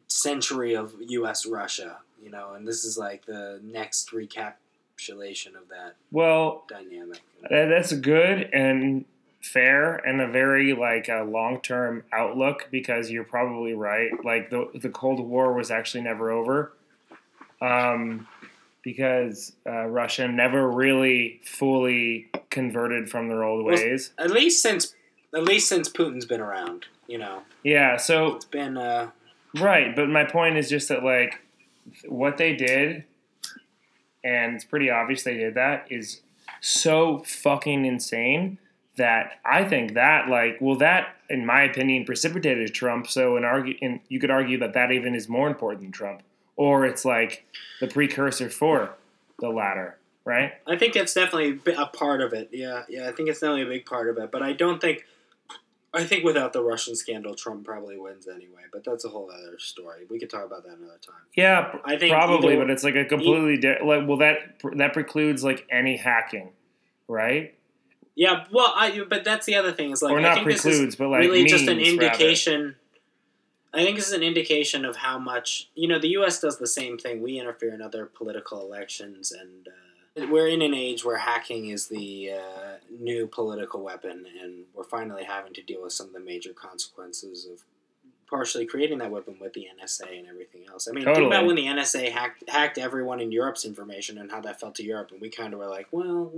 [0.08, 1.46] century of U.S.
[1.46, 7.20] Russia, you know, and this is like the next recapitulation of that Well, dynamic.
[7.50, 9.04] That- That's good and
[9.42, 14.10] fair and a very like a long term outlook because you're probably right.
[14.24, 16.72] Like the the Cold War was actually never over,
[17.60, 18.26] um,
[18.88, 24.14] because uh, Russia never really fully converted from their old Well, ways.
[24.16, 24.94] At least since
[25.34, 27.98] at least since Putin's been around, you know, Yeah.
[27.98, 29.10] So it's been uh,
[29.54, 31.38] Right, but my point is just that like
[32.06, 33.04] what they did,
[34.24, 36.22] and it's pretty obvious they did that, is
[36.62, 38.56] so fucking insane
[38.96, 43.06] that I think that like well that in my opinion precipitated Trump.
[43.06, 46.22] So in argue, and you could argue that that even is more important than Trump,
[46.58, 47.46] or it's like
[47.80, 48.90] the precursor for
[49.38, 50.52] the latter, right?
[50.66, 52.50] I think it's definitely a part of it.
[52.52, 54.30] Yeah, yeah, I think it's definitely a big part of it.
[54.30, 55.06] But I don't think.
[55.94, 58.60] I think without the Russian scandal, Trump probably wins anyway.
[58.70, 60.00] But that's a whole other story.
[60.10, 61.14] We could talk about that another time.
[61.34, 64.92] Yeah, I think probably, either- but it's like a completely di- like well that that
[64.92, 66.50] precludes like any hacking,
[67.08, 67.54] right?
[68.16, 70.56] Yeah, well, I but that's the other thing is like or I not think this
[70.56, 72.62] is precludes, but like really just an indication.
[72.62, 72.76] rather.
[73.78, 76.00] I think this is an indication of how much you know.
[76.00, 76.40] The U.S.
[76.40, 77.22] does the same thing.
[77.22, 81.86] We interfere in other political elections, and uh, we're in an age where hacking is
[81.86, 86.20] the uh, new political weapon, and we're finally having to deal with some of the
[86.20, 87.60] major consequences of
[88.28, 90.88] partially creating that weapon with the NSA and everything else.
[90.88, 94.40] I mean, think about when the NSA hacked hacked everyone in Europe's information and how
[94.40, 96.32] that felt to Europe, and we kind of were like, well,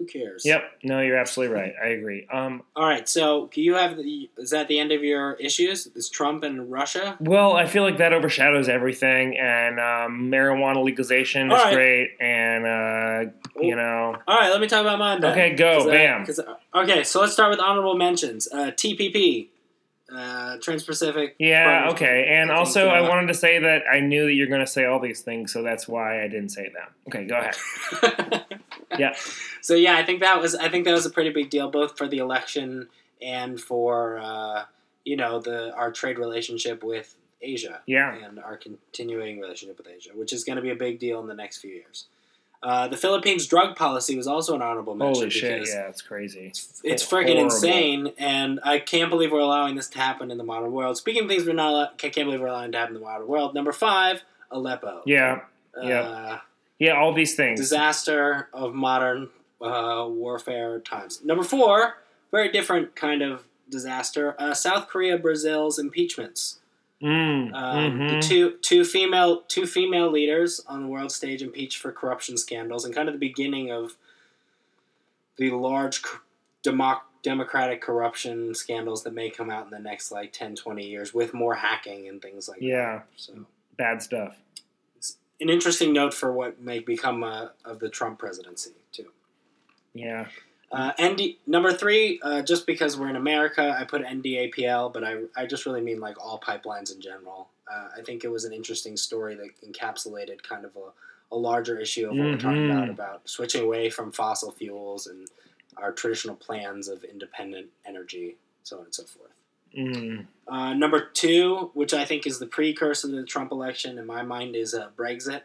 [0.00, 0.44] who cares?
[0.46, 0.62] Yep.
[0.82, 1.74] No, you're absolutely right.
[1.82, 2.26] I agree.
[2.32, 5.88] Um, All right, so you have the, is that the end of your issues?
[5.94, 7.18] Is Trump and Russia?
[7.20, 11.74] well, I feel like that overshadows everything, and um, marijuana legalization is All right.
[11.74, 15.32] great, and uh, you know, All right, let me talk about mine then.
[15.32, 16.26] Okay, go, 'Cause, uh, bam.
[16.26, 18.48] 'cause, uh, okay, so let's start with honorable mentions.
[18.50, 19.48] Uh, TPP,
[20.14, 21.36] uh, Trans-Pacific.
[21.38, 22.26] yeah, okay.
[22.28, 24.66] And I also, I uh, wanted to say that I knew that you're going to
[24.66, 26.88] say all these things, so that's why I didn't say them.
[27.08, 28.44] Okay, go ahead.
[28.98, 29.14] Yeah.
[29.60, 31.96] So yeah, I think that was I think that was a pretty big deal, both
[31.96, 32.88] for the election
[33.22, 34.64] and for uh,
[35.04, 37.80] you know the our trade relationship with Asia.
[37.86, 38.14] Yeah.
[38.14, 41.26] and our continuing relationship with Asia, which is going to be a big deal in
[41.26, 42.06] the next few years.
[42.62, 45.66] Uh, the Philippines drug policy was also an honorable mention Holy shit!
[45.66, 46.48] Yeah, it's crazy.
[46.48, 50.44] it's, it's freaking insane, and I can't believe we're allowing this to happen in the
[50.44, 50.98] modern world.
[50.98, 53.06] Speaking of things we're not, allow- I can't believe we're allowing to happen in the
[53.06, 53.54] modern world.
[53.54, 55.02] Number five, Aleppo.
[55.06, 55.40] Yeah,
[55.74, 56.42] Uh, yep.
[56.78, 57.00] yeah.
[57.00, 57.58] All these things.
[57.58, 59.30] disaster of modern
[59.62, 61.24] uh, warfare times.
[61.24, 61.94] Number four,
[62.30, 64.34] very different kind of disaster.
[64.38, 66.59] Uh, South Korea, Brazil's impeachments.
[67.02, 68.22] Mm, Um, the mhm.
[68.28, 72.94] two two female two female leaders on the world stage impeached for corruption scandals, and
[72.94, 73.96] kind of the beginning of
[75.36, 76.02] the large
[76.62, 81.14] democ- democratic corruption scandals that may come out in the next like 10, 20 years
[81.14, 82.98] with more hacking and things like Yeah.
[82.98, 83.06] that.
[83.16, 84.36] So Bad stuff.
[85.40, 89.10] an interesting note for what may become uh, of the Trump presidency too.
[89.94, 90.28] Yeah.
[90.72, 95.22] Uh, ND number three, uh, just because we're in America, I put NDAPL, but I,
[95.36, 97.48] I just really mean like all pipelines in general.
[97.72, 101.78] Uh, I think it was an interesting story that encapsulated kind of a, a larger
[101.78, 102.70] issue of what we're talking Mhm.
[102.72, 105.28] about about switching away from fossil fuels and
[105.76, 109.30] our traditional plans of independent energy, so on and so forth.
[109.76, 110.26] Mm.
[110.48, 114.22] Uh, number two, which I think is the precursor to the Trump election, in my
[114.22, 115.42] mind, is uh, Brexit,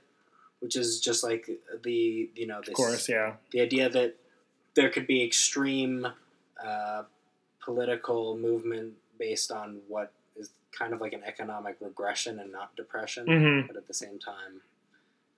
[0.59, 1.47] which is just like
[1.83, 3.07] the you know this Of course.
[3.09, 3.33] Yeah.
[3.51, 4.15] the idea that
[4.75, 6.07] there could be extreme
[6.63, 7.03] uh,
[7.63, 13.25] political movement based on what is kind of like an economic regression and not depression,
[13.25, 14.61] hmm but at the same time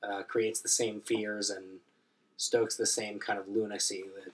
[0.04, 1.64] uh, creates the same fears and
[2.38, 4.32] stokes the same kind of lunacy that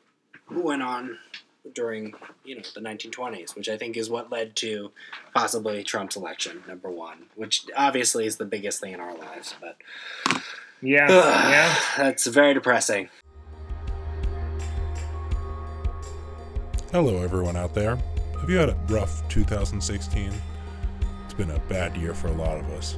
[0.63, 1.17] went on
[1.73, 2.13] during
[2.43, 4.91] you know the 1920s, which I think is what led to
[5.33, 9.77] possibly Trump's election, number one, which obviously is the biggest thing in our lives, but
[10.81, 11.07] Yeah.
[11.09, 11.75] yeah.
[11.97, 13.09] that's very depressing.
[16.93, 17.97] Hello, everyone out there.
[18.39, 20.31] Have you had a rough 2016?
[21.25, 22.97] It's been a bad year for a lot of us.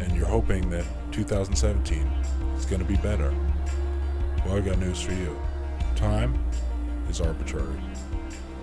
[0.00, 1.98] And you're hoping that 2017
[2.56, 3.32] is going to be better.
[4.44, 5.40] Well, I got news for you.
[5.94, 6.36] Time
[7.08, 7.80] is arbitrary.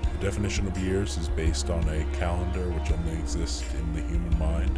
[0.01, 4.37] The definition of years is based on a calendar which only exists in the human
[4.37, 4.77] mind.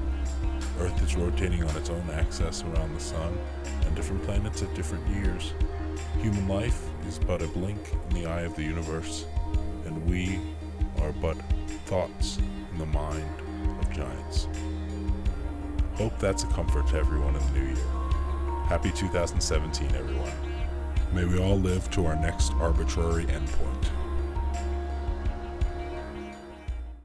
[0.82, 3.36] Earth is rotating on its own axis around the sun,
[3.88, 5.54] and different planets at different years.
[6.20, 9.26] Human life is but a blink in the eye of the universe,
[10.06, 10.40] we
[11.02, 11.38] are but
[11.86, 13.30] thoughts in the mind
[13.80, 14.48] of giants.
[15.96, 17.86] Hope that's a comfort to everyone in the new year.
[18.68, 20.32] Happy 2017, everyone.
[21.12, 24.03] May we all live to our next arbitrary endpoint.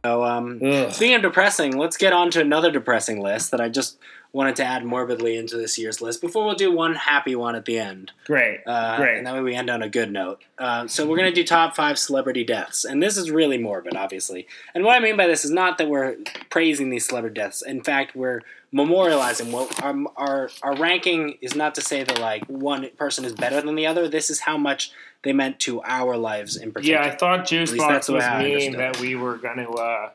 [0.09, 0.90] So, um, Ugh.
[0.90, 3.99] speaking of depressing, let's get on to another depressing list that I just
[4.33, 7.66] wanted to add morbidly into this year's list before we'll do one happy one at
[7.66, 8.12] the end.
[8.25, 8.61] Great.
[8.66, 9.18] Uh, Great.
[9.18, 10.42] And that way we end on a good note.
[10.59, 12.87] Uh, so we're going to do top five celebrity deaths.
[12.87, 14.47] And this is really morbid, obviously.
[14.75, 16.16] And what I mean by this is not that we're
[16.49, 17.61] praising these celebrity deaths.
[17.61, 18.42] In fact, we're
[18.73, 19.51] memorializing.
[19.51, 23.61] What our, our, our ranking is not to say that like one person is better
[23.61, 24.09] than the other.
[24.09, 27.03] This is how much they meant to our lives in particular.
[27.03, 29.71] Yeah, I thought Juice At that's Box was I mean that we were going to
[29.71, 30.11] uh,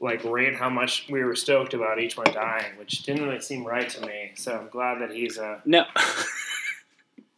[0.00, 3.64] like rate how much we were stoked about each one dying, which didn't really seem
[3.64, 4.32] right to me.
[4.34, 5.84] So I'm glad that he's uh, no.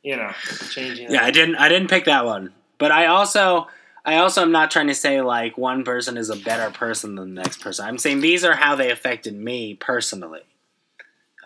[0.03, 0.33] you know,
[0.71, 1.11] changing.
[1.11, 1.57] Yeah, I didn't.
[1.57, 2.53] I didn't pick that one.
[2.79, 3.67] But I also,
[4.05, 7.35] I also am not trying to say like one person is a better person than
[7.35, 7.87] the next person.
[7.87, 10.41] I'm saying these are how they affected me personally,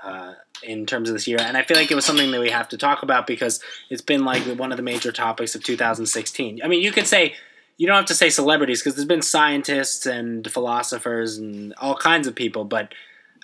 [0.02, 1.38] uh, in terms of this year.
[1.40, 4.02] And I feel like it was something that we have to talk about because it's
[4.02, 6.60] been like one of the major topics of 2016.
[6.62, 7.34] I mean, you could say.
[7.76, 12.28] You don't have to say celebrities because there's been scientists and philosophers and all kinds
[12.28, 12.94] of people, but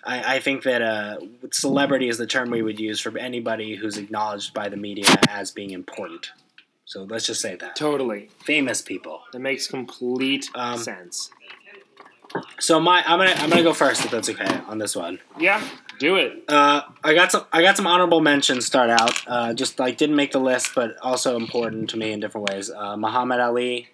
[0.04, 1.18] I, I think that uh,
[1.52, 5.50] celebrity is the term we would use for anybody who's acknowledged by the media as
[5.50, 6.30] being important.
[6.90, 8.30] So let's just say that Totally.
[8.44, 9.20] famous people.
[9.32, 11.30] That makes complete Um, sense.
[12.58, 15.20] So my I'm gonna I'm gonna go first if that's okay on this one.
[15.38, 15.62] Yeah,
[16.00, 16.42] do it.
[16.48, 18.66] Uh, I got some I got some honorable mentions.
[18.66, 22.18] Start out uh, just like didn't make the list, but also important to me in
[22.18, 22.70] different ways.
[22.72, 23.88] Uh, Muhammad Ali,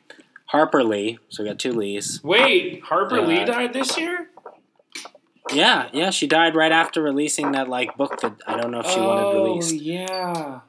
[0.47, 1.19] Harper Lee.
[1.29, 2.23] So we got two Lees.
[2.25, 4.31] Wait, Harper Lee Uh, died this year?
[5.53, 6.09] Yeah, yeah.
[6.09, 9.35] She died right after releasing that like book that I don't know if she wanted
[9.35, 9.75] released.
[9.75, 10.61] oh, yeah.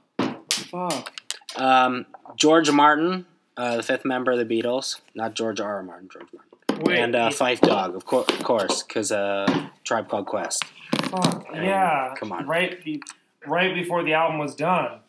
[0.50, 1.14] Fuck.
[1.56, 2.06] Um,
[2.38, 3.26] George Martin,
[3.58, 5.76] uh, the fifth member of the Beatles, not George R.
[5.78, 5.84] R.
[5.84, 10.08] Martin, George Martin, Wait, and uh, Phife Dawg, of, cour- of course, because uh, Tribe
[10.08, 10.64] Called Quest.
[11.10, 11.46] fuck.
[11.50, 12.14] I mean, yeah.
[12.18, 12.48] come on.
[12.48, 12.80] Right,
[13.46, 15.00] right before the album was done.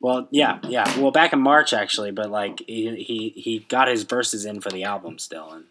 [0.00, 0.98] Well, yeah, yeah.
[1.00, 4.68] Well, back in March actually, but like he he, he got his verses in for
[4.70, 5.64] the album still, and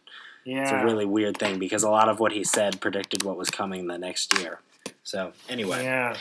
[0.43, 0.63] Yeah.
[0.63, 3.51] it's a really weird thing because a lot of what he said predicted what was
[3.51, 4.59] coming the next year.
[5.03, 6.17] So anyway, Yeah.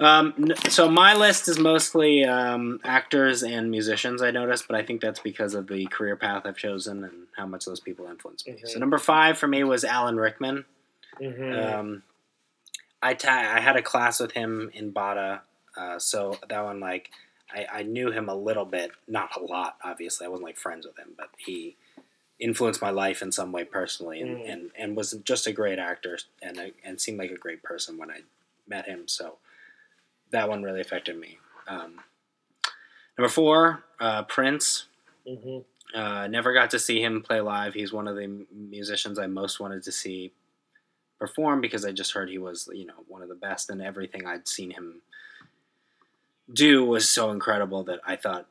[0.00, 4.22] Um, so my list is mostly um, actors and musicians.
[4.22, 7.46] I noticed, but I think that's because of the career path I've chosen and how
[7.46, 8.56] much those people influenced me.
[8.64, 8.80] So Mhm.
[8.80, 10.64] number five for me was Alan Rickman.
[11.18, 12.02] hmm Um,
[13.00, 15.42] I ta- I had a class with him in BADA,
[15.76, 17.10] uh, so that one like
[17.52, 20.26] I, I knew him a little bit, not a lot, obviously.
[20.26, 21.76] I wasn't like friends with him, but he
[22.40, 24.52] influenced my life in some way personally, and, Mm.
[24.52, 27.96] and, and was just a great actor and a, and seemed like a great person
[27.96, 28.22] when I
[28.66, 29.06] met him.
[29.06, 29.36] So
[30.34, 31.38] that one really affected me.
[31.68, 32.00] Um,
[33.16, 34.86] number four, uh, Prince.
[35.26, 35.58] hmm
[35.94, 37.72] Uh, never got to see him play live.
[37.72, 40.32] He's one of the musicians I most wanted to see
[41.20, 44.26] perform because I just heard he was, you know, one of the best, and everything
[44.26, 45.02] I'd seen him
[46.52, 48.46] do was so incredible that I thought,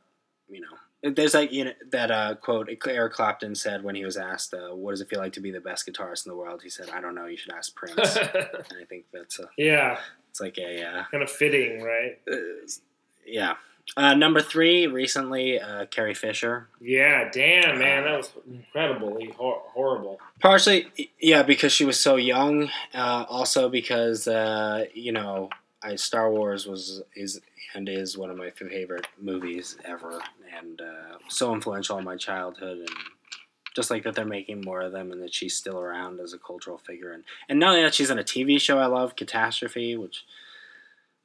[0.50, 4.16] you know, there's like you know that uh, quote Eric Clapton said when he was
[4.16, 6.62] asked, uh, "What does it feel like to be the best guitarist in the world?"
[6.64, 7.26] He said, "I don't know.
[7.26, 10.00] You should ask Prince." and I think that's a, yeah.
[10.34, 12.18] It's like a uh, Kind of fitting, right?
[12.28, 12.36] uh,
[13.24, 13.54] yeah.
[13.96, 16.70] Uh, number three, recently, uh, Carrie Fisher.
[16.82, 17.30] Yeah.
[17.32, 18.06] Damn, man.
[18.06, 20.20] That was incredibly hor- horrible.
[20.40, 20.88] Partially,
[21.20, 22.70] yeah, because she was so young.
[22.96, 25.50] Uh, also because uh, you know,
[25.84, 27.40] I, Star Wars was is
[27.76, 30.20] and is one of my favorite movies ever,
[30.58, 32.78] and uh, so influential in my childhood.
[32.80, 32.90] And
[33.74, 36.38] just like that, they're making more of them, and that she's still around as a
[36.38, 37.12] cultural figure.
[37.12, 40.26] And and not only that, she's in a TV show I love, Catastrophe, which.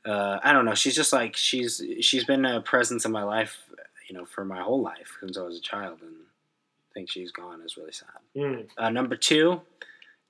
[0.06, 0.74] Uh, I don't know.
[0.74, 3.58] She's just like she's she's been a presence in my life,
[4.08, 7.30] you know, for my whole life since I was a child, and I think she's
[7.30, 8.08] gone is really sad.
[8.34, 8.68] Mm.
[8.78, 9.60] Uh, number two,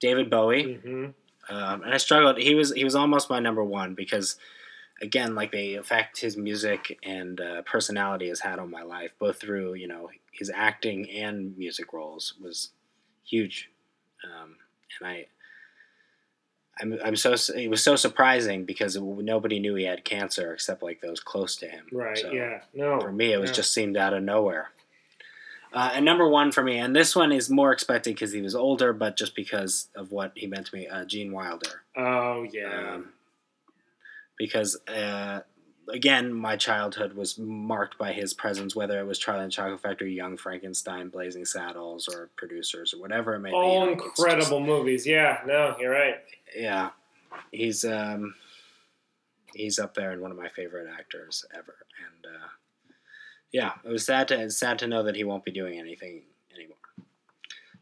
[0.00, 1.10] David Bowie, hmm
[1.48, 2.38] um, and I struggled.
[2.38, 4.36] He was he was almost my number one because,
[5.00, 9.40] again, like the effect his music and uh, personality has had on my life, both
[9.40, 12.70] through you know his acting and music roles, was
[13.24, 13.70] huge,
[14.24, 14.56] um,
[15.00, 15.26] and I.
[16.80, 21.00] I'm, I'm so it was so surprising because nobody knew he had cancer except like
[21.00, 21.86] those close to him.
[21.92, 22.16] Right.
[22.18, 22.60] So- yeah.
[22.72, 23.00] No.
[23.00, 24.70] for me, it was just seemed out of nowhere.
[25.72, 28.54] Uh, and number one for me, and this one is more expected because he was
[28.54, 31.82] older, but just because of what he meant to me, uh, Gene Wilder.
[31.96, 32.92] Oh yeah.
[32.94, 33.08] Um,
[34.38, 35.40] because uh,
[35.92, 39.80] again, my childhood was marked by his presence, whether it was Charlie and the Chocolate
[39.80, 43.90] Factory, Young Frankenstein, Blazing Saddles, or Producers, or whatever it may All be.
[43.92, 45.06] Like, it's just- incredible movies.
[45.06, 46.16] Yeah, no, you're right.
[46.56, 46.90] yeah,
[47.52, 48.34] he's um,
[49.54, 51.74] he's up there and one of my favorite actors ever.
[52.06, 52.46] And uh,
[53.52, 56.22] yeah, it was sad to sad to know that he won't be doing anything
[56.54, 56.76] anymore.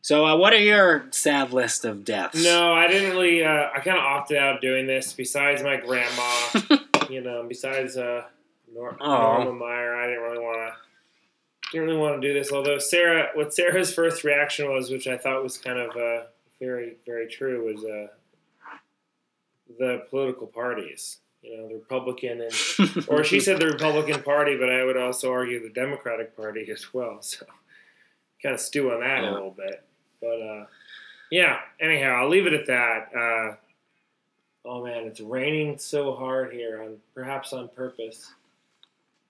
[0.01, 2.41] So, uh, what are your sad list of deaths?
[2.45, 3.43] No, I didn't really.
[3.45, 5.13] Uh, I kind of opted out of doing this.
[5.13, 6.77] Besides my grandma,
[7.11, 8.25] you know, besides uh,
[8.73, 10.73] Nor- Norma Meyer, I didn't really want to.
[11.73, 12.53] Didn't really want to do this.
[12.53, 16.27] Although Sarah, what Sarah's first reaction was, which I thought was kind of uh,
[16.61, 18.07] very, very true, was uh,
[19.79, 21.19] the political parties.
[21.43, 25.31] You know, the Republican and or she said the Republican Party, but I would also
[25.31, 27.21] argue the Democratic Party as well.
[27.23, 27.47] So
[28.43, 29.31] kind of stew on that Yeah.
[29.31, 29.83] a little bit.
[30.21, 30.67] But uh,
[31.31, 33.09] yeah, anyhow, I'll leave it at that.
[34.67, 38.33] Oh man, it's raining so hard here, on perhaps on purpose.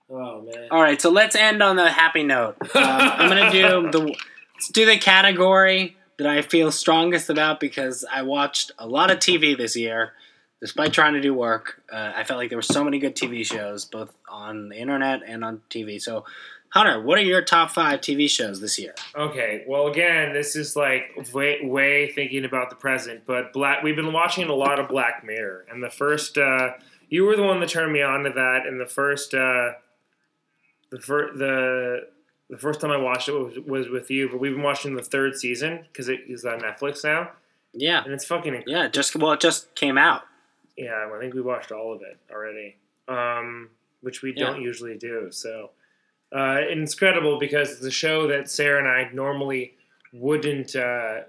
[0.09, 0.69] Oh man.
[0.71, 2.57] All right, so let's end on the happy note.
[2.75, 4.15] Um, I'm gonna do the
[4.55, 9.19] let's do the category that I feel strongest about because I watched a lot of
[9.19, 10.13] TV this year,
[10.61, 11.83] despite trying to do work.
[11.93, 15.23] Uh, I felt like there were so many good TV shows, both on the internet
[15.27, 16.01] and on TV.
[16.01, 16.25] So,
[16.77, 18.95] Hunter, what are your top five TV shows this year?
[19.15, 23.83] Okay, well, again, this is like way, way thinking about the present, but Black.
[23.83, 26.73] We've been watching a lot of Black Mirror, and the first, uh,
[27.09, 29.71] you were the one that turned me on to that, and the first, uh,
[30.91, 32.09] the first, the
[32.51, 35.03] the first time I watched it was, was with you, but we've been watching the
[35.03, 37.31] third season because it is on Netflix now,
[37.73, 40.23] Yeah, and it's fucking yeah, just well, it just came out.
[40.77, 41.11] yeah.
[41.11, 42.77] I think we watched all of it already,
[43.09, 43.71] um,
[44.03, 45.29] which we don't usually do.
[45.31, 45.71] So
[46.37, 49.75] uh, and it's credible because it's a show that Sarah and I normally
[50.13, 50.77] wouldn't.
[50.77, 51.21] Uh,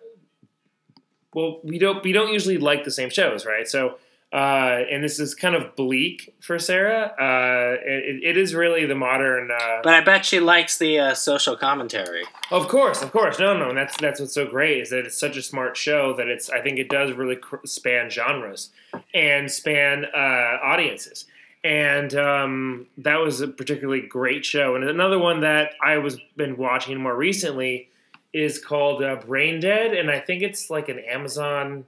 [1.34, 3.68] well, we don't we don't usually like the same shows, right?
[3.68, 3.98] So.
[4.34, 7.14] Uh, and this is kind of bleak for Sarah.
[7.18, 9.50] Uh, it, it is really the modern.
[9.50, 12.24] Uh, But I bet she likes the uh, social commentary.
[12.52, 13.70] of course, of course, no, no.
[13.70, 16.50] And that's that's what's so great is that it's such a smart show that it's.
[16.50, 18.70] I think it does really cr- span genres
[19.14, 21.24] and span uh, audiences,
[21.64, 24.76] and um, that was a particularly great show.
[24.76, 27.90] And another one that I was been watching more recently
[28.34, 31.86] is called uh, Brain Dead, and I think it's like an Amazon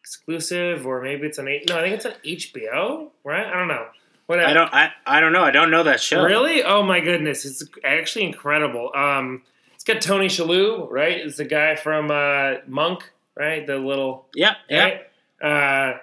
[0.00, 3.46] exclusive, or maybe it's an No, I think it's on HBO, right?
[3.46, 3.86] I don't know.
[4.26, 4.48] Whatever.
[4.48, 4.74] I don't.
[4.74, 5.42] I, I don't know.
[5.42, 6.24] I don't know that show.
[6.24, 6.62] Really?
[6.62, 8.90] Oh my goodness, it's actually incredible.
[8.94, 9.42] Um,
[9.74, 11.18] it's got Tony Shalhoub, right?
[11.18, 13.66] It's the guy from uh, Monk, right?
[13.66, 14.26] The little.
[14.34, 14.56] Yep.
[14.70, 15.00] right?
[15.42, 15.98] Uh,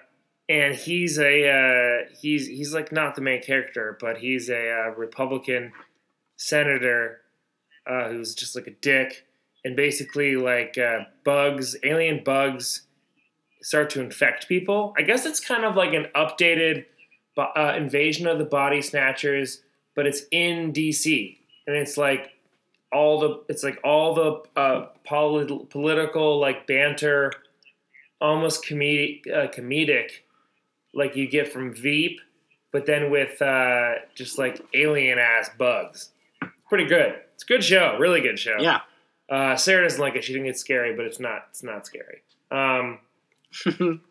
[0.49, 4.89] and he's a uh, he's he's like not the main character, but he's a uh,
[4.97, 5.71] Republican
[6.35, 7.21] senator
[7.87, 9.27] uh, who's just like a dick,
[9.63, 12.81] and basically like uh, bugs, alien bugs,
[13.61, 14.93] start to infect people.
[14.97, 16.85] I guess it's kind of like an updated
[17.37, 19.61] uh, invasion of the body snatchers,
[19.95, 21.37] but it's in DC,
[21.67, 22.31] and it's like
[22.91, 27.31] all the it's like all the uh, polit- political like banter,
[28.19, 30.09] almost comedic comedic,
[30.93, 32.19] like you get from Veep,
[32.71, 36.09] but then with uh, just like alien ass bugs.
[36.67, 37.15] Pretty good.
[37.33, 37.97] It's a good show.
[37.99, 38.57] Really good show.
[38.59, 38.81] Yeah.
[39.29, 40.23] Uh, Sarah doesn't like it.
[40.23, 41.45] She thinks it's scary, but it's not.
[41.49, 42.21] It's not scary.
[42.51, 42.99] Um,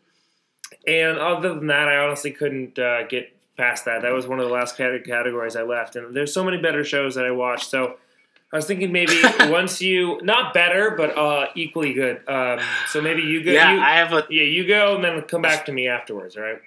[0.87, 4.03] and other than that, I honestly couldn't uh, get past that.
[4.03, 5.97] That was one of the last categories I left.
[5.97, 7.69] And there's so many better shows that I watched.
[7.69, 7.97] So
[8.53, 12.27] I was thinking maybe once you not better, but uh, equally good.
[12.29, 13.53] Um, so maybe you go.
[13.53, 13.75] yeah.
[13.75, 16.37] you, I have a yeah, you go, and then come back to me afterwards.
[16.37, 16.61] All right.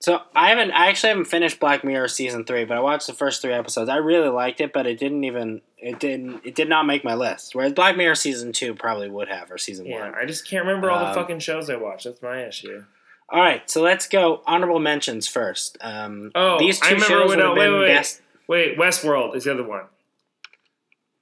[0.00, 0.72] So I haven't.
[0.72, 3.88] I actually haven't finished Black Mirror season three, but I watched the first three episodes.
[3.88, 5.62] I really liked it, but it didn't even.
[5.78, 6.42] It didn't.
[6.44, 7.54] It did not make my list.
[7.54, 10.14] Whereas Black Mirror season two probably would have, or season Yeah, one.
[10.14, 12.04] I just can't remember all the Um, fucking shows I watched.
[12.04, 12.84] That's my issue.
[13.30, 15.78] All right, so let's go honorable mentions first.
[15.80, 17.86] Um, Oh, these I two remember shows would have wait, been wait, wait.
[17.94, 18.20] best.
[18.46, 19.86] Wait, Westworld is the other one.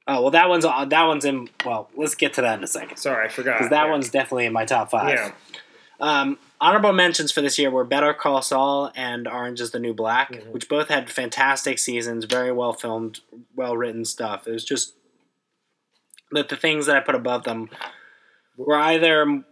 [0.07, 1.49] Oh well, that one's that one's in.
[1.65, 3.57] Well, let's get to that in a second Sorry, I forgot.
[3.59, 3.91] because that Yeah.
[3.91, 5.09] one's definitely in my top five.
[5.17, 5.31] Yeah.
[6.01, 9.93] Um, honorable mentions for this year were Better Call Saul and Orange is the New
[9.93, 10.47] Black, Mhm.
[10.53, 13.21] which both had fantastic seasons, very well filmed,
[13.55, 14.49] well written stuff.
[14.49, 14.95] It was just
[16.31, 17.69] that the things that I put above them
[18.57, 19.45] were either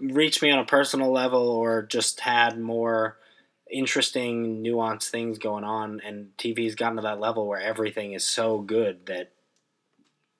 [0.00, 3.18] reached me on a personal level or just had more
[3.70, 6.00] interesting, nuanced things going on.
[6.00, 9.30] And TV's gotten to that level where everything is so good that,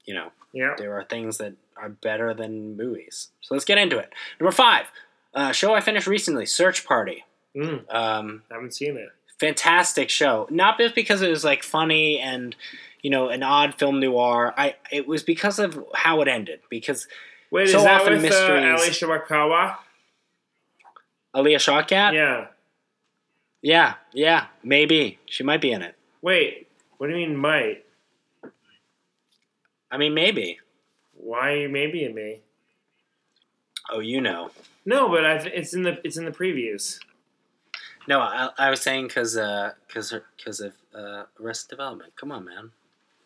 [0.05, 0.75] you know, Yeah.
[0.77, 3.31] there are things that are better than movies.
[3.43, 4.13] So let's get into it.
[4.41, 4.91] Number five,
[5.35, 7.25] uh, show I finished recently, Search Party.
[7.57, 9.09] Mm, Um, I haven't seen it.
[9.39, 10.47] fantastic show.
[10.51, 12.55] Not just because it was like funny and
[13.03, 14.53] you know an odd film noir.
[14.57, 16.61] I it was because of how it ended.
[16.69, 17.09] Because
[17.51, 19.77] Wait, So is that often with uh, mysteries- Ali Shawakawa?
[21.35, 22.13] Alia Shawkat.
[22.15, 22.47] Yeah.
[23.63, 25.95] Yeah, yeah, maybe she might be in it.
[26.23, 26.67] Wait,
[26.97, 27.85] what do you mean might?
[29.91, 30.59] I mean, maybe.
[31.15, 32.41] Why maybe in me?
[33.91, 34.51] Oh, you know.
[34.85, 36.99] No, but I th- it's in the it's in the previews.
[38.09, 39.35] No, I, I was saying because
[39.87, 42.13] because because of uh, Arrested Development.
[42.17, 42.71] Come on, man.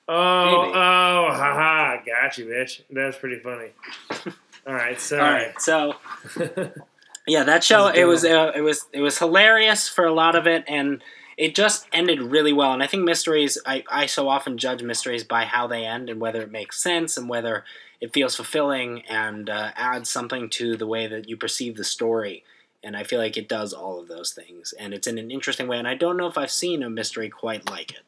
[0.06, 0.72] Oh, Maybe.
[0.74, 2.82] oh, haha, got you, bitch.
[2.90, 3.70] That's pretty funny.
[4.66, 5.44] All right, All sorry.
[5.46, 5.94] right, so
[7.26, 10.46] yeah, that show it was uh, it was it was hilarious for a lot of
[10.46, 11.02] it, and
[11.38, 12.72] it just ended really well.
[12.72, 16.20] And I think mysteries, I I so often judge mysteries by how they end and
[16.20, 17.64] whether it makes sense and whether
[18.00, 22.44] it feels fulfilling and uh, adds something to the way that you perceive the story.
[22.82, 25.66] And I feel like it does all of those things, and it's in an interesting
[25.68, 25.78] way.
[25.78, 28.00] And I don't know if I've seen a mystery quite like it.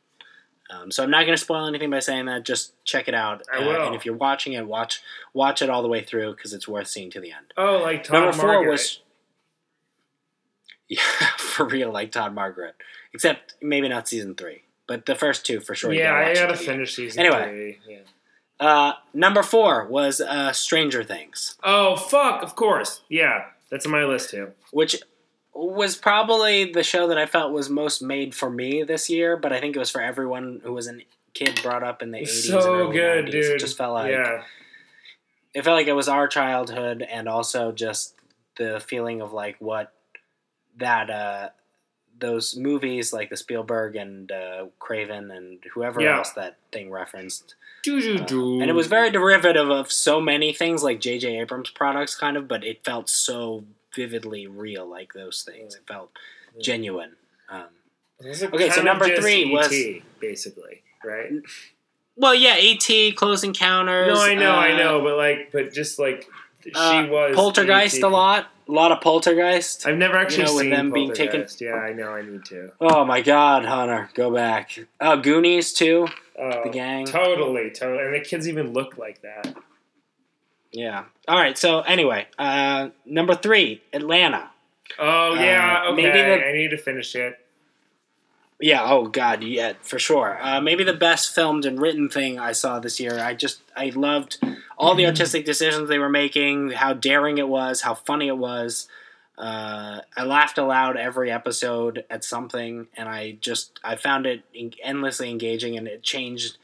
[0.69, 2.45] Um, so I'm not going to spoil anything by saying that.
[2.45, 3.43] Just check it out.
[3.51, 3.87] I Uh, will.
[3.87, 5.01] and if you're watching it, watch
[5.33, 7.55] watch it all the way through because it's worth seeing to the end.
[7.57, 8.71] Oh, like Todd Number four Margaret.
[8.73, 9.01] was
[10.89, 11.01] yeah,
[11.39, 12.75] for real, like Todd Margaret.
[13.15, 15.93] Except maybe not season three, but the first two for sure.
[15.93, 16.67] yeah, gotta I gotta to the end.
[16.79, 17.49] finish season Anyway.
[17.49, 17.95] three.
[17.95, 17.99] Yeah.
[18.59, 22.43] Uh, number four was uh, Stranger Things, Oh fuck!
[22.43, 23.03] Of course.
[23.09, 24.53] Yeah, that's on my list too.
[24.71, 24.97] which
[25.55, 29.37] was probably the show that I felt was most made for me this year.
[29.37, 30.99] But I think it was for everyone who was a
[31.35, 32.49] kid brought up in the eighties.
[32.51, 33.31] and So good, 90s.
[33.31, 33.45] dude.
[33.57, 34.43] It just felt like yeah,
[35.55, 38.15] it felt like it was our childhood and also just
[38.57, 39.93] the feeling of like what
[40.79, 41.49] that uh
[42.19, 46.17] those movies like the Spielberg and uh, Craven and whoever Yeah.
[46.19, 47.55] else that thing referenced.
[47.87, 51.39] Doo, doo, Uh, and it was very derivative of so many things like J.J.
[51.39, 53.65] Abrams products kind of, but it felt so
[53.95, 55.77] vividly real like those things.
[55.77, 56.11] It felt
[56.57, 56.63] Yeah.
[56.63, 57.13] genuine.
[57.49, 57.67] Um,
[58.21, 61.31] It was like Okay, so number just three was- E.T., basically, right?
[62.17, 64.13] well, yeah, E.T., Close Encounters.
[64.15, 66.27] No, I know, I uh, know, but like, but just like
[66.65, 68.03] she uh, was Poltergeist E.T..
[68.05, 68.49] a lot.
[68.69, 69.87] A lot of Poltergeist.
[69.87, 72.73] I've never actually know, with seen them being taken- Yeah, I know, I need to.
[72.81, 74.77] Oh my God, Hunter, go back.
[75.01, 76.09] Oh, Goonies too.
[76.39, 77.07] Oh, The gang.
[77.07, 79.55] Totally, totally, and the kids even look like that.
[80.73, 81.05] Yeah.
[81.27, 81.57] All right.
[81.57, 84.51] So anyway, uh, number three, Atlanta.
[84.99, 86.03] Oh yeah, Uh, okay.
[86.03, 87.39] maybe the- I need to finish it.
[88.61, 88.85] Yeah.
[88.85, 89.43] Oh God.
[89.43, 90.39] Yeah, for sure.
[90.41, 93.19] Uh, maybe the best filmed and written thing I saw this year.
[93.19, 94.39] I just I loved
[94.77, 98.89] all the artistic decisions they were making, how daring it was, how funny it was.
[99.39, 104.73] Uh, I laughed aloud every episode at something, and I just I found it en-
[104.83, 106.57] endlessly engaging, and it changed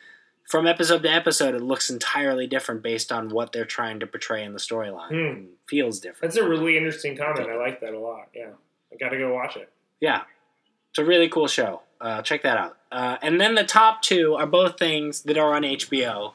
[0.49, 1.55] from episode to episode.
[1.55, 5.09] It looks entirely different based on what they're trying to portray in the storyline.
[5.09, 5.45] Hmm.
[5.69, 6.33] Feels different.
[6.33, 7.49] That's a really interesting comment.
[7.49, 8.29] I like that a lot.
[8.35, 8.51] Yeah,
[8.93, 9.71] I got to go watch it.
[10.01, 10.23] Yeah,
[10.91, 11.83] it's a really cool show.
[12.01, 12.79] Uh, check that out.
[12.91, 16.33] Uh, and then the top two are both things that are on HBO,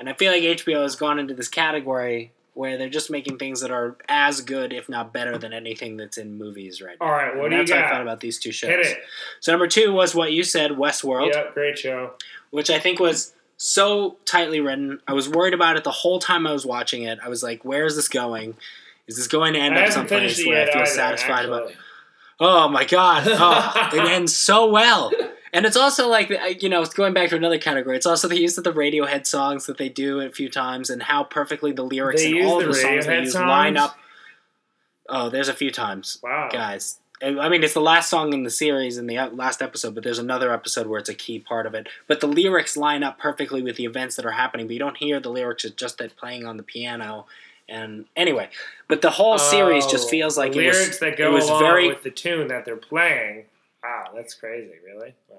[0.00, 3.60] and I feel like HBO has gone into this category where they're just making things
[3.60, 7.06] that are as good, if not better, than anything that's in movies right now.
[7.06, 7.90] All right, what And do you that's what I got?
[7.92, 8.70] thought about these two shows.
[8.70, 8.98] Hit it.
[9.40, 12.14] So number two was what you said, Westworld, Yep, great show.
[12.50, 15.00] which I think was so tightly written.
[15.06, 17.18] I was worried about it the whole time I was watching it.
[17.22, 18.56] I was like, "Where is this going?
[19.06, 21.76] Is this going to end I up someplace where I feel either, satisfied about?" actually.
[22.40, 23.22] Oh my god!
[23.26, 25.10] Oh, it ends so well,
[25.52, 26.30] and it's also like
[26.62, 27.96] you know, going back to another category.
[27.96, 31.02] It's also the use of the Radiohead songs that they do a few times, and
[31.04, 33.48] how perfectly the lyrics They and all the the songs they use songs?
[33.48, 33.96] line up.
[35.08, 36.48] Oh, there's a few times, Wow.
[36.52, 36.98] guys.
[37.22, 40.04] I mean, it's the last song in the series in the uh, last episode, but
[40.04, 41.88] there's another episode where it's a key part of it.
[42.06, 44.98] But the lyrics line up perfectly with the events that are happening, but you don't
[44.98, 45.64] hear the lyrics.
[45.64, 47.24] It's just that playing on the piano.
[47.68, 48.50] And anyway,
[48.86, 51.48] but the whole series just Oh, feels like it was, lyrics that go it was
[51.48, 53.44] along very with the tune that they're playing.
[53.86, 54.72] Wow, that's crazy.
[54.84, 55.14] Really?
[55.28, 55.38] Wow.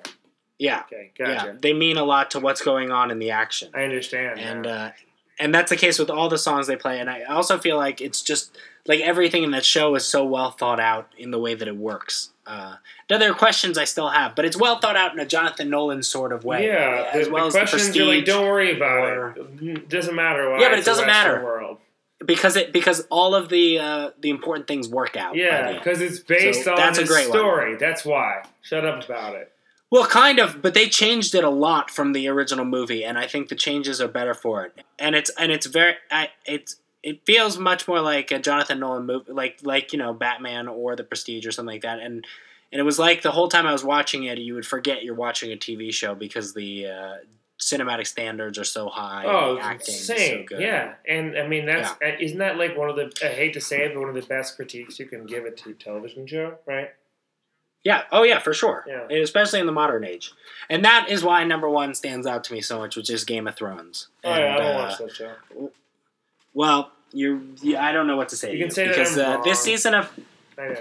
[0.57, 0.81] yeah.
[0.85, 4.39] Okay, Yeah, they mean a lot to what's going on in the action, I understand.
[4.39, 4.69] and now.
[4.69, 4.91] uh,
[5.39, 6.99] and that's the case with all the songs they play.
[6.99, 10.49] And I also feel like it's just like everything in that show is so well
[10.51, 12.31] thought out in the way that it works.
[12.47, 12.77] Uh,
[13.09, 15.69] now there are questions I still have, but it's well thought out in a Jonathan
[15.69, 16.65] Nolan sort of way.
[16.67, 19.29] yeah, as the, well the as the questions Prestige, are like, don't worry about or-
[19.37, 19.61] it.
[19.61, 20.57] It doesn't matter.
[20.57, 21.43] Yeah, but it doesn't matter.
[21.43, 21.77] World.
[22.25, 25.35] Because it because all of the uh, the important things work out.
[25.35, 27.37] Yeah, because it's based So on that's a great one.
[27.37, 27.75] story.
[27.75, 28.43] That's why.
[28.61, 29.51] Shut up about it.
[29.89, 33.25] Well, kind of, but they changed it a lot from the original movie, and I
[33.25, 34.73] think the changes are better for it.
[34.99, 39.05] And it's and it's very I, it's it feels much more like a Jonathan Nolan
[39.05, 41.99] movie, like like you know Batman or The Prestige or something like that.
[41.99, 42.25] And
[42.71, 45.15] and it was like the whole time I was watching it, you would forget you're
[45.15, 47.13] watching a TV show because the uh,
[47.59, 49.25] cinematic standards are so high.
[49.25, 50.61] Oh, acting is so good.
[50.61, 53.61] Yeah, and I mean that's uh, isn't that like one of the I hate to
[53.61, 56.57] say it, but one of the best critiques you can give it to television show,
[56.65, 56.91] right?
[57.83, 58.01] Yeah.
[58.11, 58.83] Oh, yeah, for sure.
[58.85, 59.03] Yeah.
[59.03, 60.33] And especially in the modern age,
[60.69, 63.47] and that is why number one stands out to me so much, which is Game
[63.47, 64.09] of Thrones.
[64.25, 65.71] Oh And, yeah, I don't uh, watch that show.
[66.53, 68.51] Well, you, yeah, I don't know what to say.
[68.51, 70.19] You to can say that because I'm uh, this season of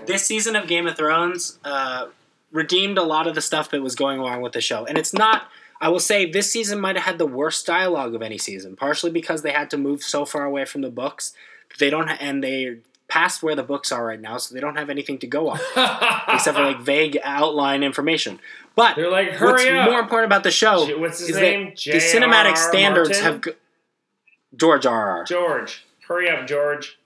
[0.06, 2.06] this season of Game of Thrones uh,
[2.50, 4.84] redeemed a lot of the stuff that was going wrong with the show.
[4.84, 5.48] And it's not.
[5.80, 9.10] I will say this season might have had the worst dialogue of any season, partially
[9.10, 11.34] because they had to move so far away from the books.
[11.78, 14.76] They don't, ha- and they past where the books are right now, so they don't
[14.76, 15.58] have anything to go on
[16.28, 18.40] except for like vague outline information.
[18.74, 19.90] But They're like, what's up.
[19.90, 21.64] more important about the show J- What's his is name?
[21.66, 22.56] that the cinematic J.R.R.
[22.56, 23.24] standards Martin?
[23.24, 23.40] have.
[23.42, 23.52] Go-
[24.56, 25.10] George R.
[25.18, 25.24] R.
[25.24, 25.84] George.
[26.08, 26.98] Hurry up, George.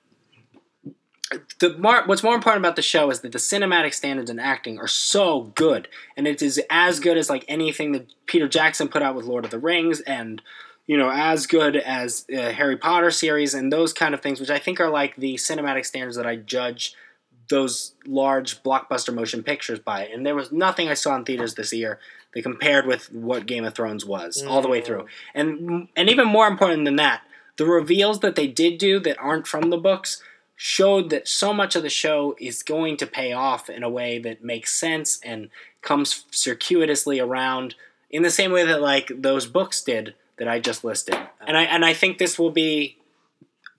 [1.61, 4.89] The what's more important about the show is that the cinematic standards and acting are
[4.89, 9.15] so good, and it is as good as like anything that Peter Jackson put out
[9.15, 10.43] with Lord of the Rings, and
[10.87, 14.51] you know as good as uh, Harry Potter series and those kind of things, which
[14.51, 16.95] I think are like the cinematic standards that I judge
[17.49, 20.07] those large blockbuster motion pictures by.
[20.07, 21.99] And there was nothing I saw in theaters this year
[22.33, 26.27] that compared with what Game of Thrones was all the way through, and and even
[26.27, 27.23] more important than that,
[27.57, 30.23] the reveals that they did do that aren't from the books
[30.63, 34.19] showed that so much of the show is going to pay off in a way
[34.19, 35.49] that makes sense and
[35.81, 37.75] comes circuitously around
[38.11, 41.17] in the same way that like those books did that I just listed.
[41.47, 42.99] And I and I think this will be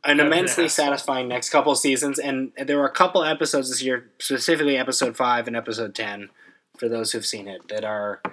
[0.03, 2.17] an immensely satisfying next couple seasons.
[2.17, 6.29] And there were a couple episodes this year, specifically episode 5 and episode 10
[6.79, 8.23] for those who've seen it that are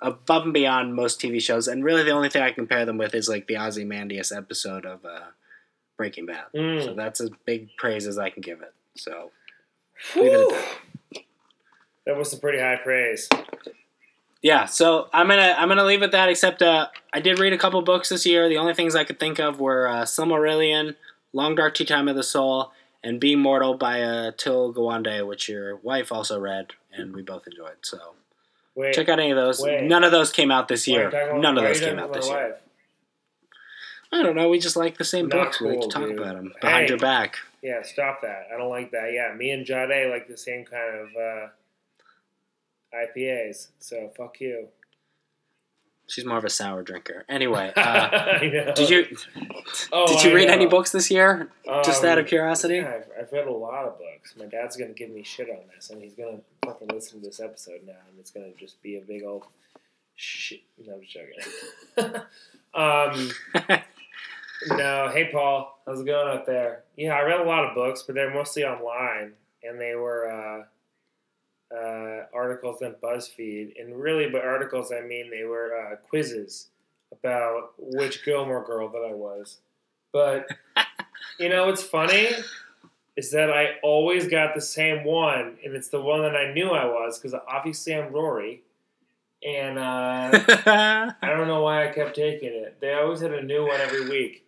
[0.00, 1.68] above and beyond most TV shows.
[1.68, 5.04] And really the only thing I compare them with is like the Ozymandias episode of
[5.04, 5.32] uh,
[5.98, 6.44] Breaking Bad.
[6.54, 6.82] Mm.
[6.82, 8.72] So that's as big praise as I can give it.
[8.96, 9.30] So
[10.16, 11.22] leave it at that.
[12.06, 13.28] That was some pretty high praise.
[14.40, 16.28] Yeah, so I'm gonna I'm gonna leave it at that.
[16.30, 18.48] Except uh, I did read a couple books this year.
[18.48, 20.94] The only things I could think of were uh, Silmarillion,
[21.34, 22.72] Long Dark Tea Time of the Soul,
[23.02, 27.46] and Being Mortal by uh, Atul Gawande, which your wife also read and we both
[27.48, 27.76] enjoyed.
[27.82, 27.98] So
[28.76, 29.60] Wait, check out any of those.
[29.60, 29.82] Wait.
[29.82, 31.06] None of those came out this year.
[31.06, 32.48] you talking about- None of those came out this year.
[32.50, 32.60] wife?
[34.12, 34.48] I don't know.
[34.48, 35.60] We just like the same Not books.
[35.60, 36.18] we like to talk dude.
[36.18, 36.88] about them behind Hey.
[36.88, 37.36] your back.
[37.62, 38.48] Yeah, stop that.
[38.52, 39.12] I don't like that.
[39.12, 41.46] Yeah, me and Jade like the same kind of uh,
[42.94, 43.68] IPAs.
[43.78, 44.68] So fuck you.
[46.06, 47.24] She's more of a sour drinker.
[47.28, 48.72] Anyway, uh, I know.
[48.74, 49.06] did you
[49.92, 51.50] Oh, did you I read any books this year?
[51.84, 52.76] Just Um, out of curiosity.
[52.76, 54.34] Yeah, I've, I've read a lot of books.
[54.38, 57.40] My dad's gonna give me shit on this, and he's gonna fucking listen to this
[57.40, 59.44] episode now, and it's gonna just be a big old
[60.16, 60.62] shit.
[60.82, 62.22] No, I'm just joking.
[63.70, 63.78] um,
[64.70, 66.84] no, hey Paul, how's it going out there?
[66.96, 69.32] Yeah, I read a lot of books, but they're mostly online,
[69.62, 75.44] and they were uh, uh, articles on BuzzFeed, and really, by articles I mean they
[75.44, 76.68] were uh, quizzes
[77.12, 79.58] about which Gilmore Girl that I was.
[80.12, 80.46] But
[81.38, 82.28] you know what's funny
[83.16, 86.70] is that I always got the same one, and it's the one that I knew
[86.70, 88.62] I was because obviously I'm Rory,
[89.44, 90.30] and uh,
[91.22, 92.78] I don't know why I kept taking it.
[92.80, 94.44] They always had a new one every week,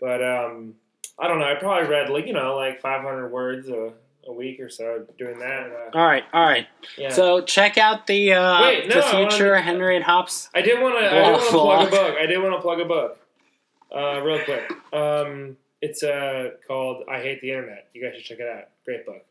[0.00, 0.74] but um,
[1.18, 1.46] I don't know.
[1.46, 3.92] I probably read like you know like 500 words a,
[4.26, 5.90] a week or so doing that.
[5.94, 6.66] Uh, all right, all right.
[6.98, 7.10] yeah.
[7.10, 10.48] So check out the uh, Wait, no, the future Henry and Hops.
[10.54, 11.06] I did want to.
[11.06, 12.16] I did want to plug a book.
[12.20, 13.18] I did want to plug a book,
[13.94, 14.70] uh, real quick.
[14.92, 18.68] Um, it's uh, called "I Hate the Internet." You guys should check it out.
[18.84, 19.24] Great book.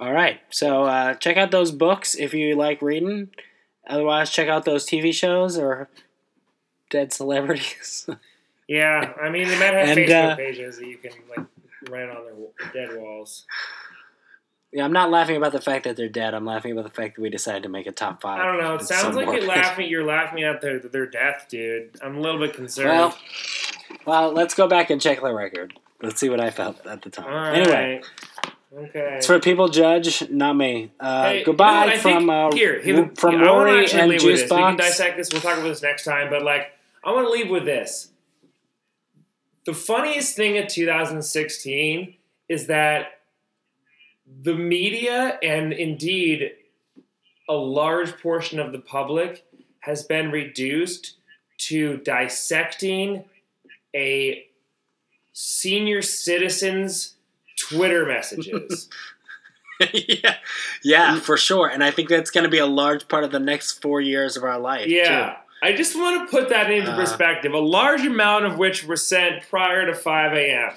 [0.00, 3.30] All right, so uh, check out those books if you like reading.
[3.88, 5.88] Otherwise, check out those TV shows or
[6.88, 8.08] dead celebrities.
[8.68, 11.46] Yeah, I mean they might have And, Facebook uh, pages that you can like
[11.90, 13.46] write on their dead walls.
[14.72, 16.34] yeah, I'm not laughing about the fact that they're dead.
[16.34, 18.40] I'm laughing about the fact that we decided to make a top five.
[18.40, 18.74] I don't know.
[18.74, 19.88] It sounds like you're laughing.
[19.88, 21.96] You're laughing at their their death, dude.
[22.02, 22.88] I'm a little bit concerned.
[22.90, 23.18] Well,
[24.04, 25.72] well, let's go back and check the record.
[26.02, 27.26] Let's see what I felt at the time.
[27.26, 27.56] All right.
[27.58, 28.02] Anyway,
[28.76, 29.14] Okay.
[29.16, 30.92] it's for people judge, not me.
[31.00, 34.12] Uh, Hey, goodbye you know from think- uh, here, here, from wanna Rory actually and
[34.12, 34.22] this.
[34.24, 35.30] We can dissect this.
[35.32, 36.28] We'll talk about this next time.
[36.28, 38.10] But like, I want to leave with this.
[39.68, 42.14] The funniest thing of 2016
[42.48, 43.20] is that
[44.40, 46.52] the media and indeed
[47.50, 49.44] a large portion of the public
[49.80, 51.16] has been reduced
[51.58, 53.26] to dissecting
[53.94, 54.46] a
[55.34, 57.16] senior citizen's
[57.58, 58.88] Twitter messages.
[59.92, 60.36] yeah,
[60.82, 61.68] yeah, for sure.
[61.68, 64.34] And I think that's going to be a large part of the next four years
[64.34, 64.86] of our life.
[64.86, 65.36] Yeah.
[65.62, 66.96] I just want to put that into Uh.
[66.96, 67.52] perspective.
[67.52, 70.72] A large amount of which were sent prior to 5 a.m.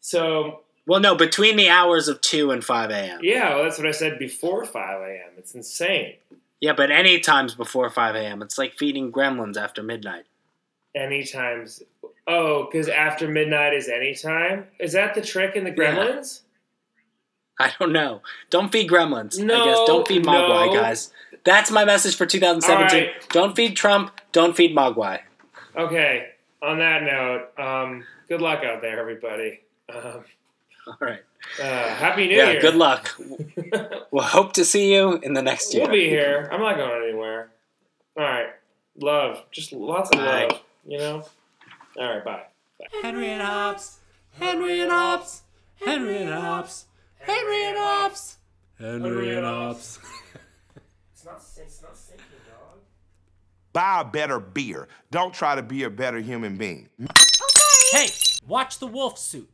[0.00, 0.60] So.
[0.86, 3.20] Well, no, between the hours of two and five a.m.
[3.22, 5.30] yeah, well, that's what I said before 5 a.m.
[5.36, 6.14] It's insane.
[6.60, 8.42] Yeah, but any times before five a.m.
[8.42, 10.24] It's like feeding gremlins after midnight.
[10.94, 11.82] Any times.
[12.26, 14.66] Oh, because after midnight is any time?
[14.80, 16.40] Is that the trick in the gremlins?
[17.60, 18.22] I don't know.
[18.50, 19.40] Don't feed gremlins.
[19.40, 20.80] I No, guess don't feed Mogwai, no.
[20.80, 21.12] guys.
[21.44, 23.00] That's my message for 2017.
[23.00, 23.28] All right.
[23.30, 24.12] Don't feed Trump.
[24.32, 25.20] Don't feed Mogwai.
[25.76, 26.28] Okay,
[26.62, 29.60] on that note, um, good luck out there, everybody.
[29.92, 30.24] Um,
[30.86, 31.20] All right.
[31.60, 31.62] uh,
[31.94, 32.50] Happy New yeah.
[32.52, 32.60] Year.
[32.60, 33.18] Good luck.
[34.10, 35.82] We'll hope to see you in the next year.
[35.84, 36.48] We'll be here.
[36.50, 37.50] I'm not going anywhere.
[38.16, 38.46] All right.
[38.96, 39.44] Love.
[39.52, 40.46] Just lots of Bye.
[40.50, 40.60] love.
[40.86, 41.24] You know?
[41.98, 42.24] All right.
[42.24, 42.42] Bye.
[43.02, 43.98] Henry and Hops,
[44.40, 45.42] Henry and Hops,
[45.84, 46.86] Henry and Hops,
[47.20, 48.36] Henry and Hops,
[48.78, 49.98] Henry and Hops.
[51.12, 52.78] It's not, it's not sinking, dog.
[53.72, 54.86] Buy a better beer.
[55.10, 56.88] Don't try to be a better human being.
[57.00, 57.16] Okay.
[57.90, 58.08] Hey,
[58.46, 59.50] watch the wolf suit.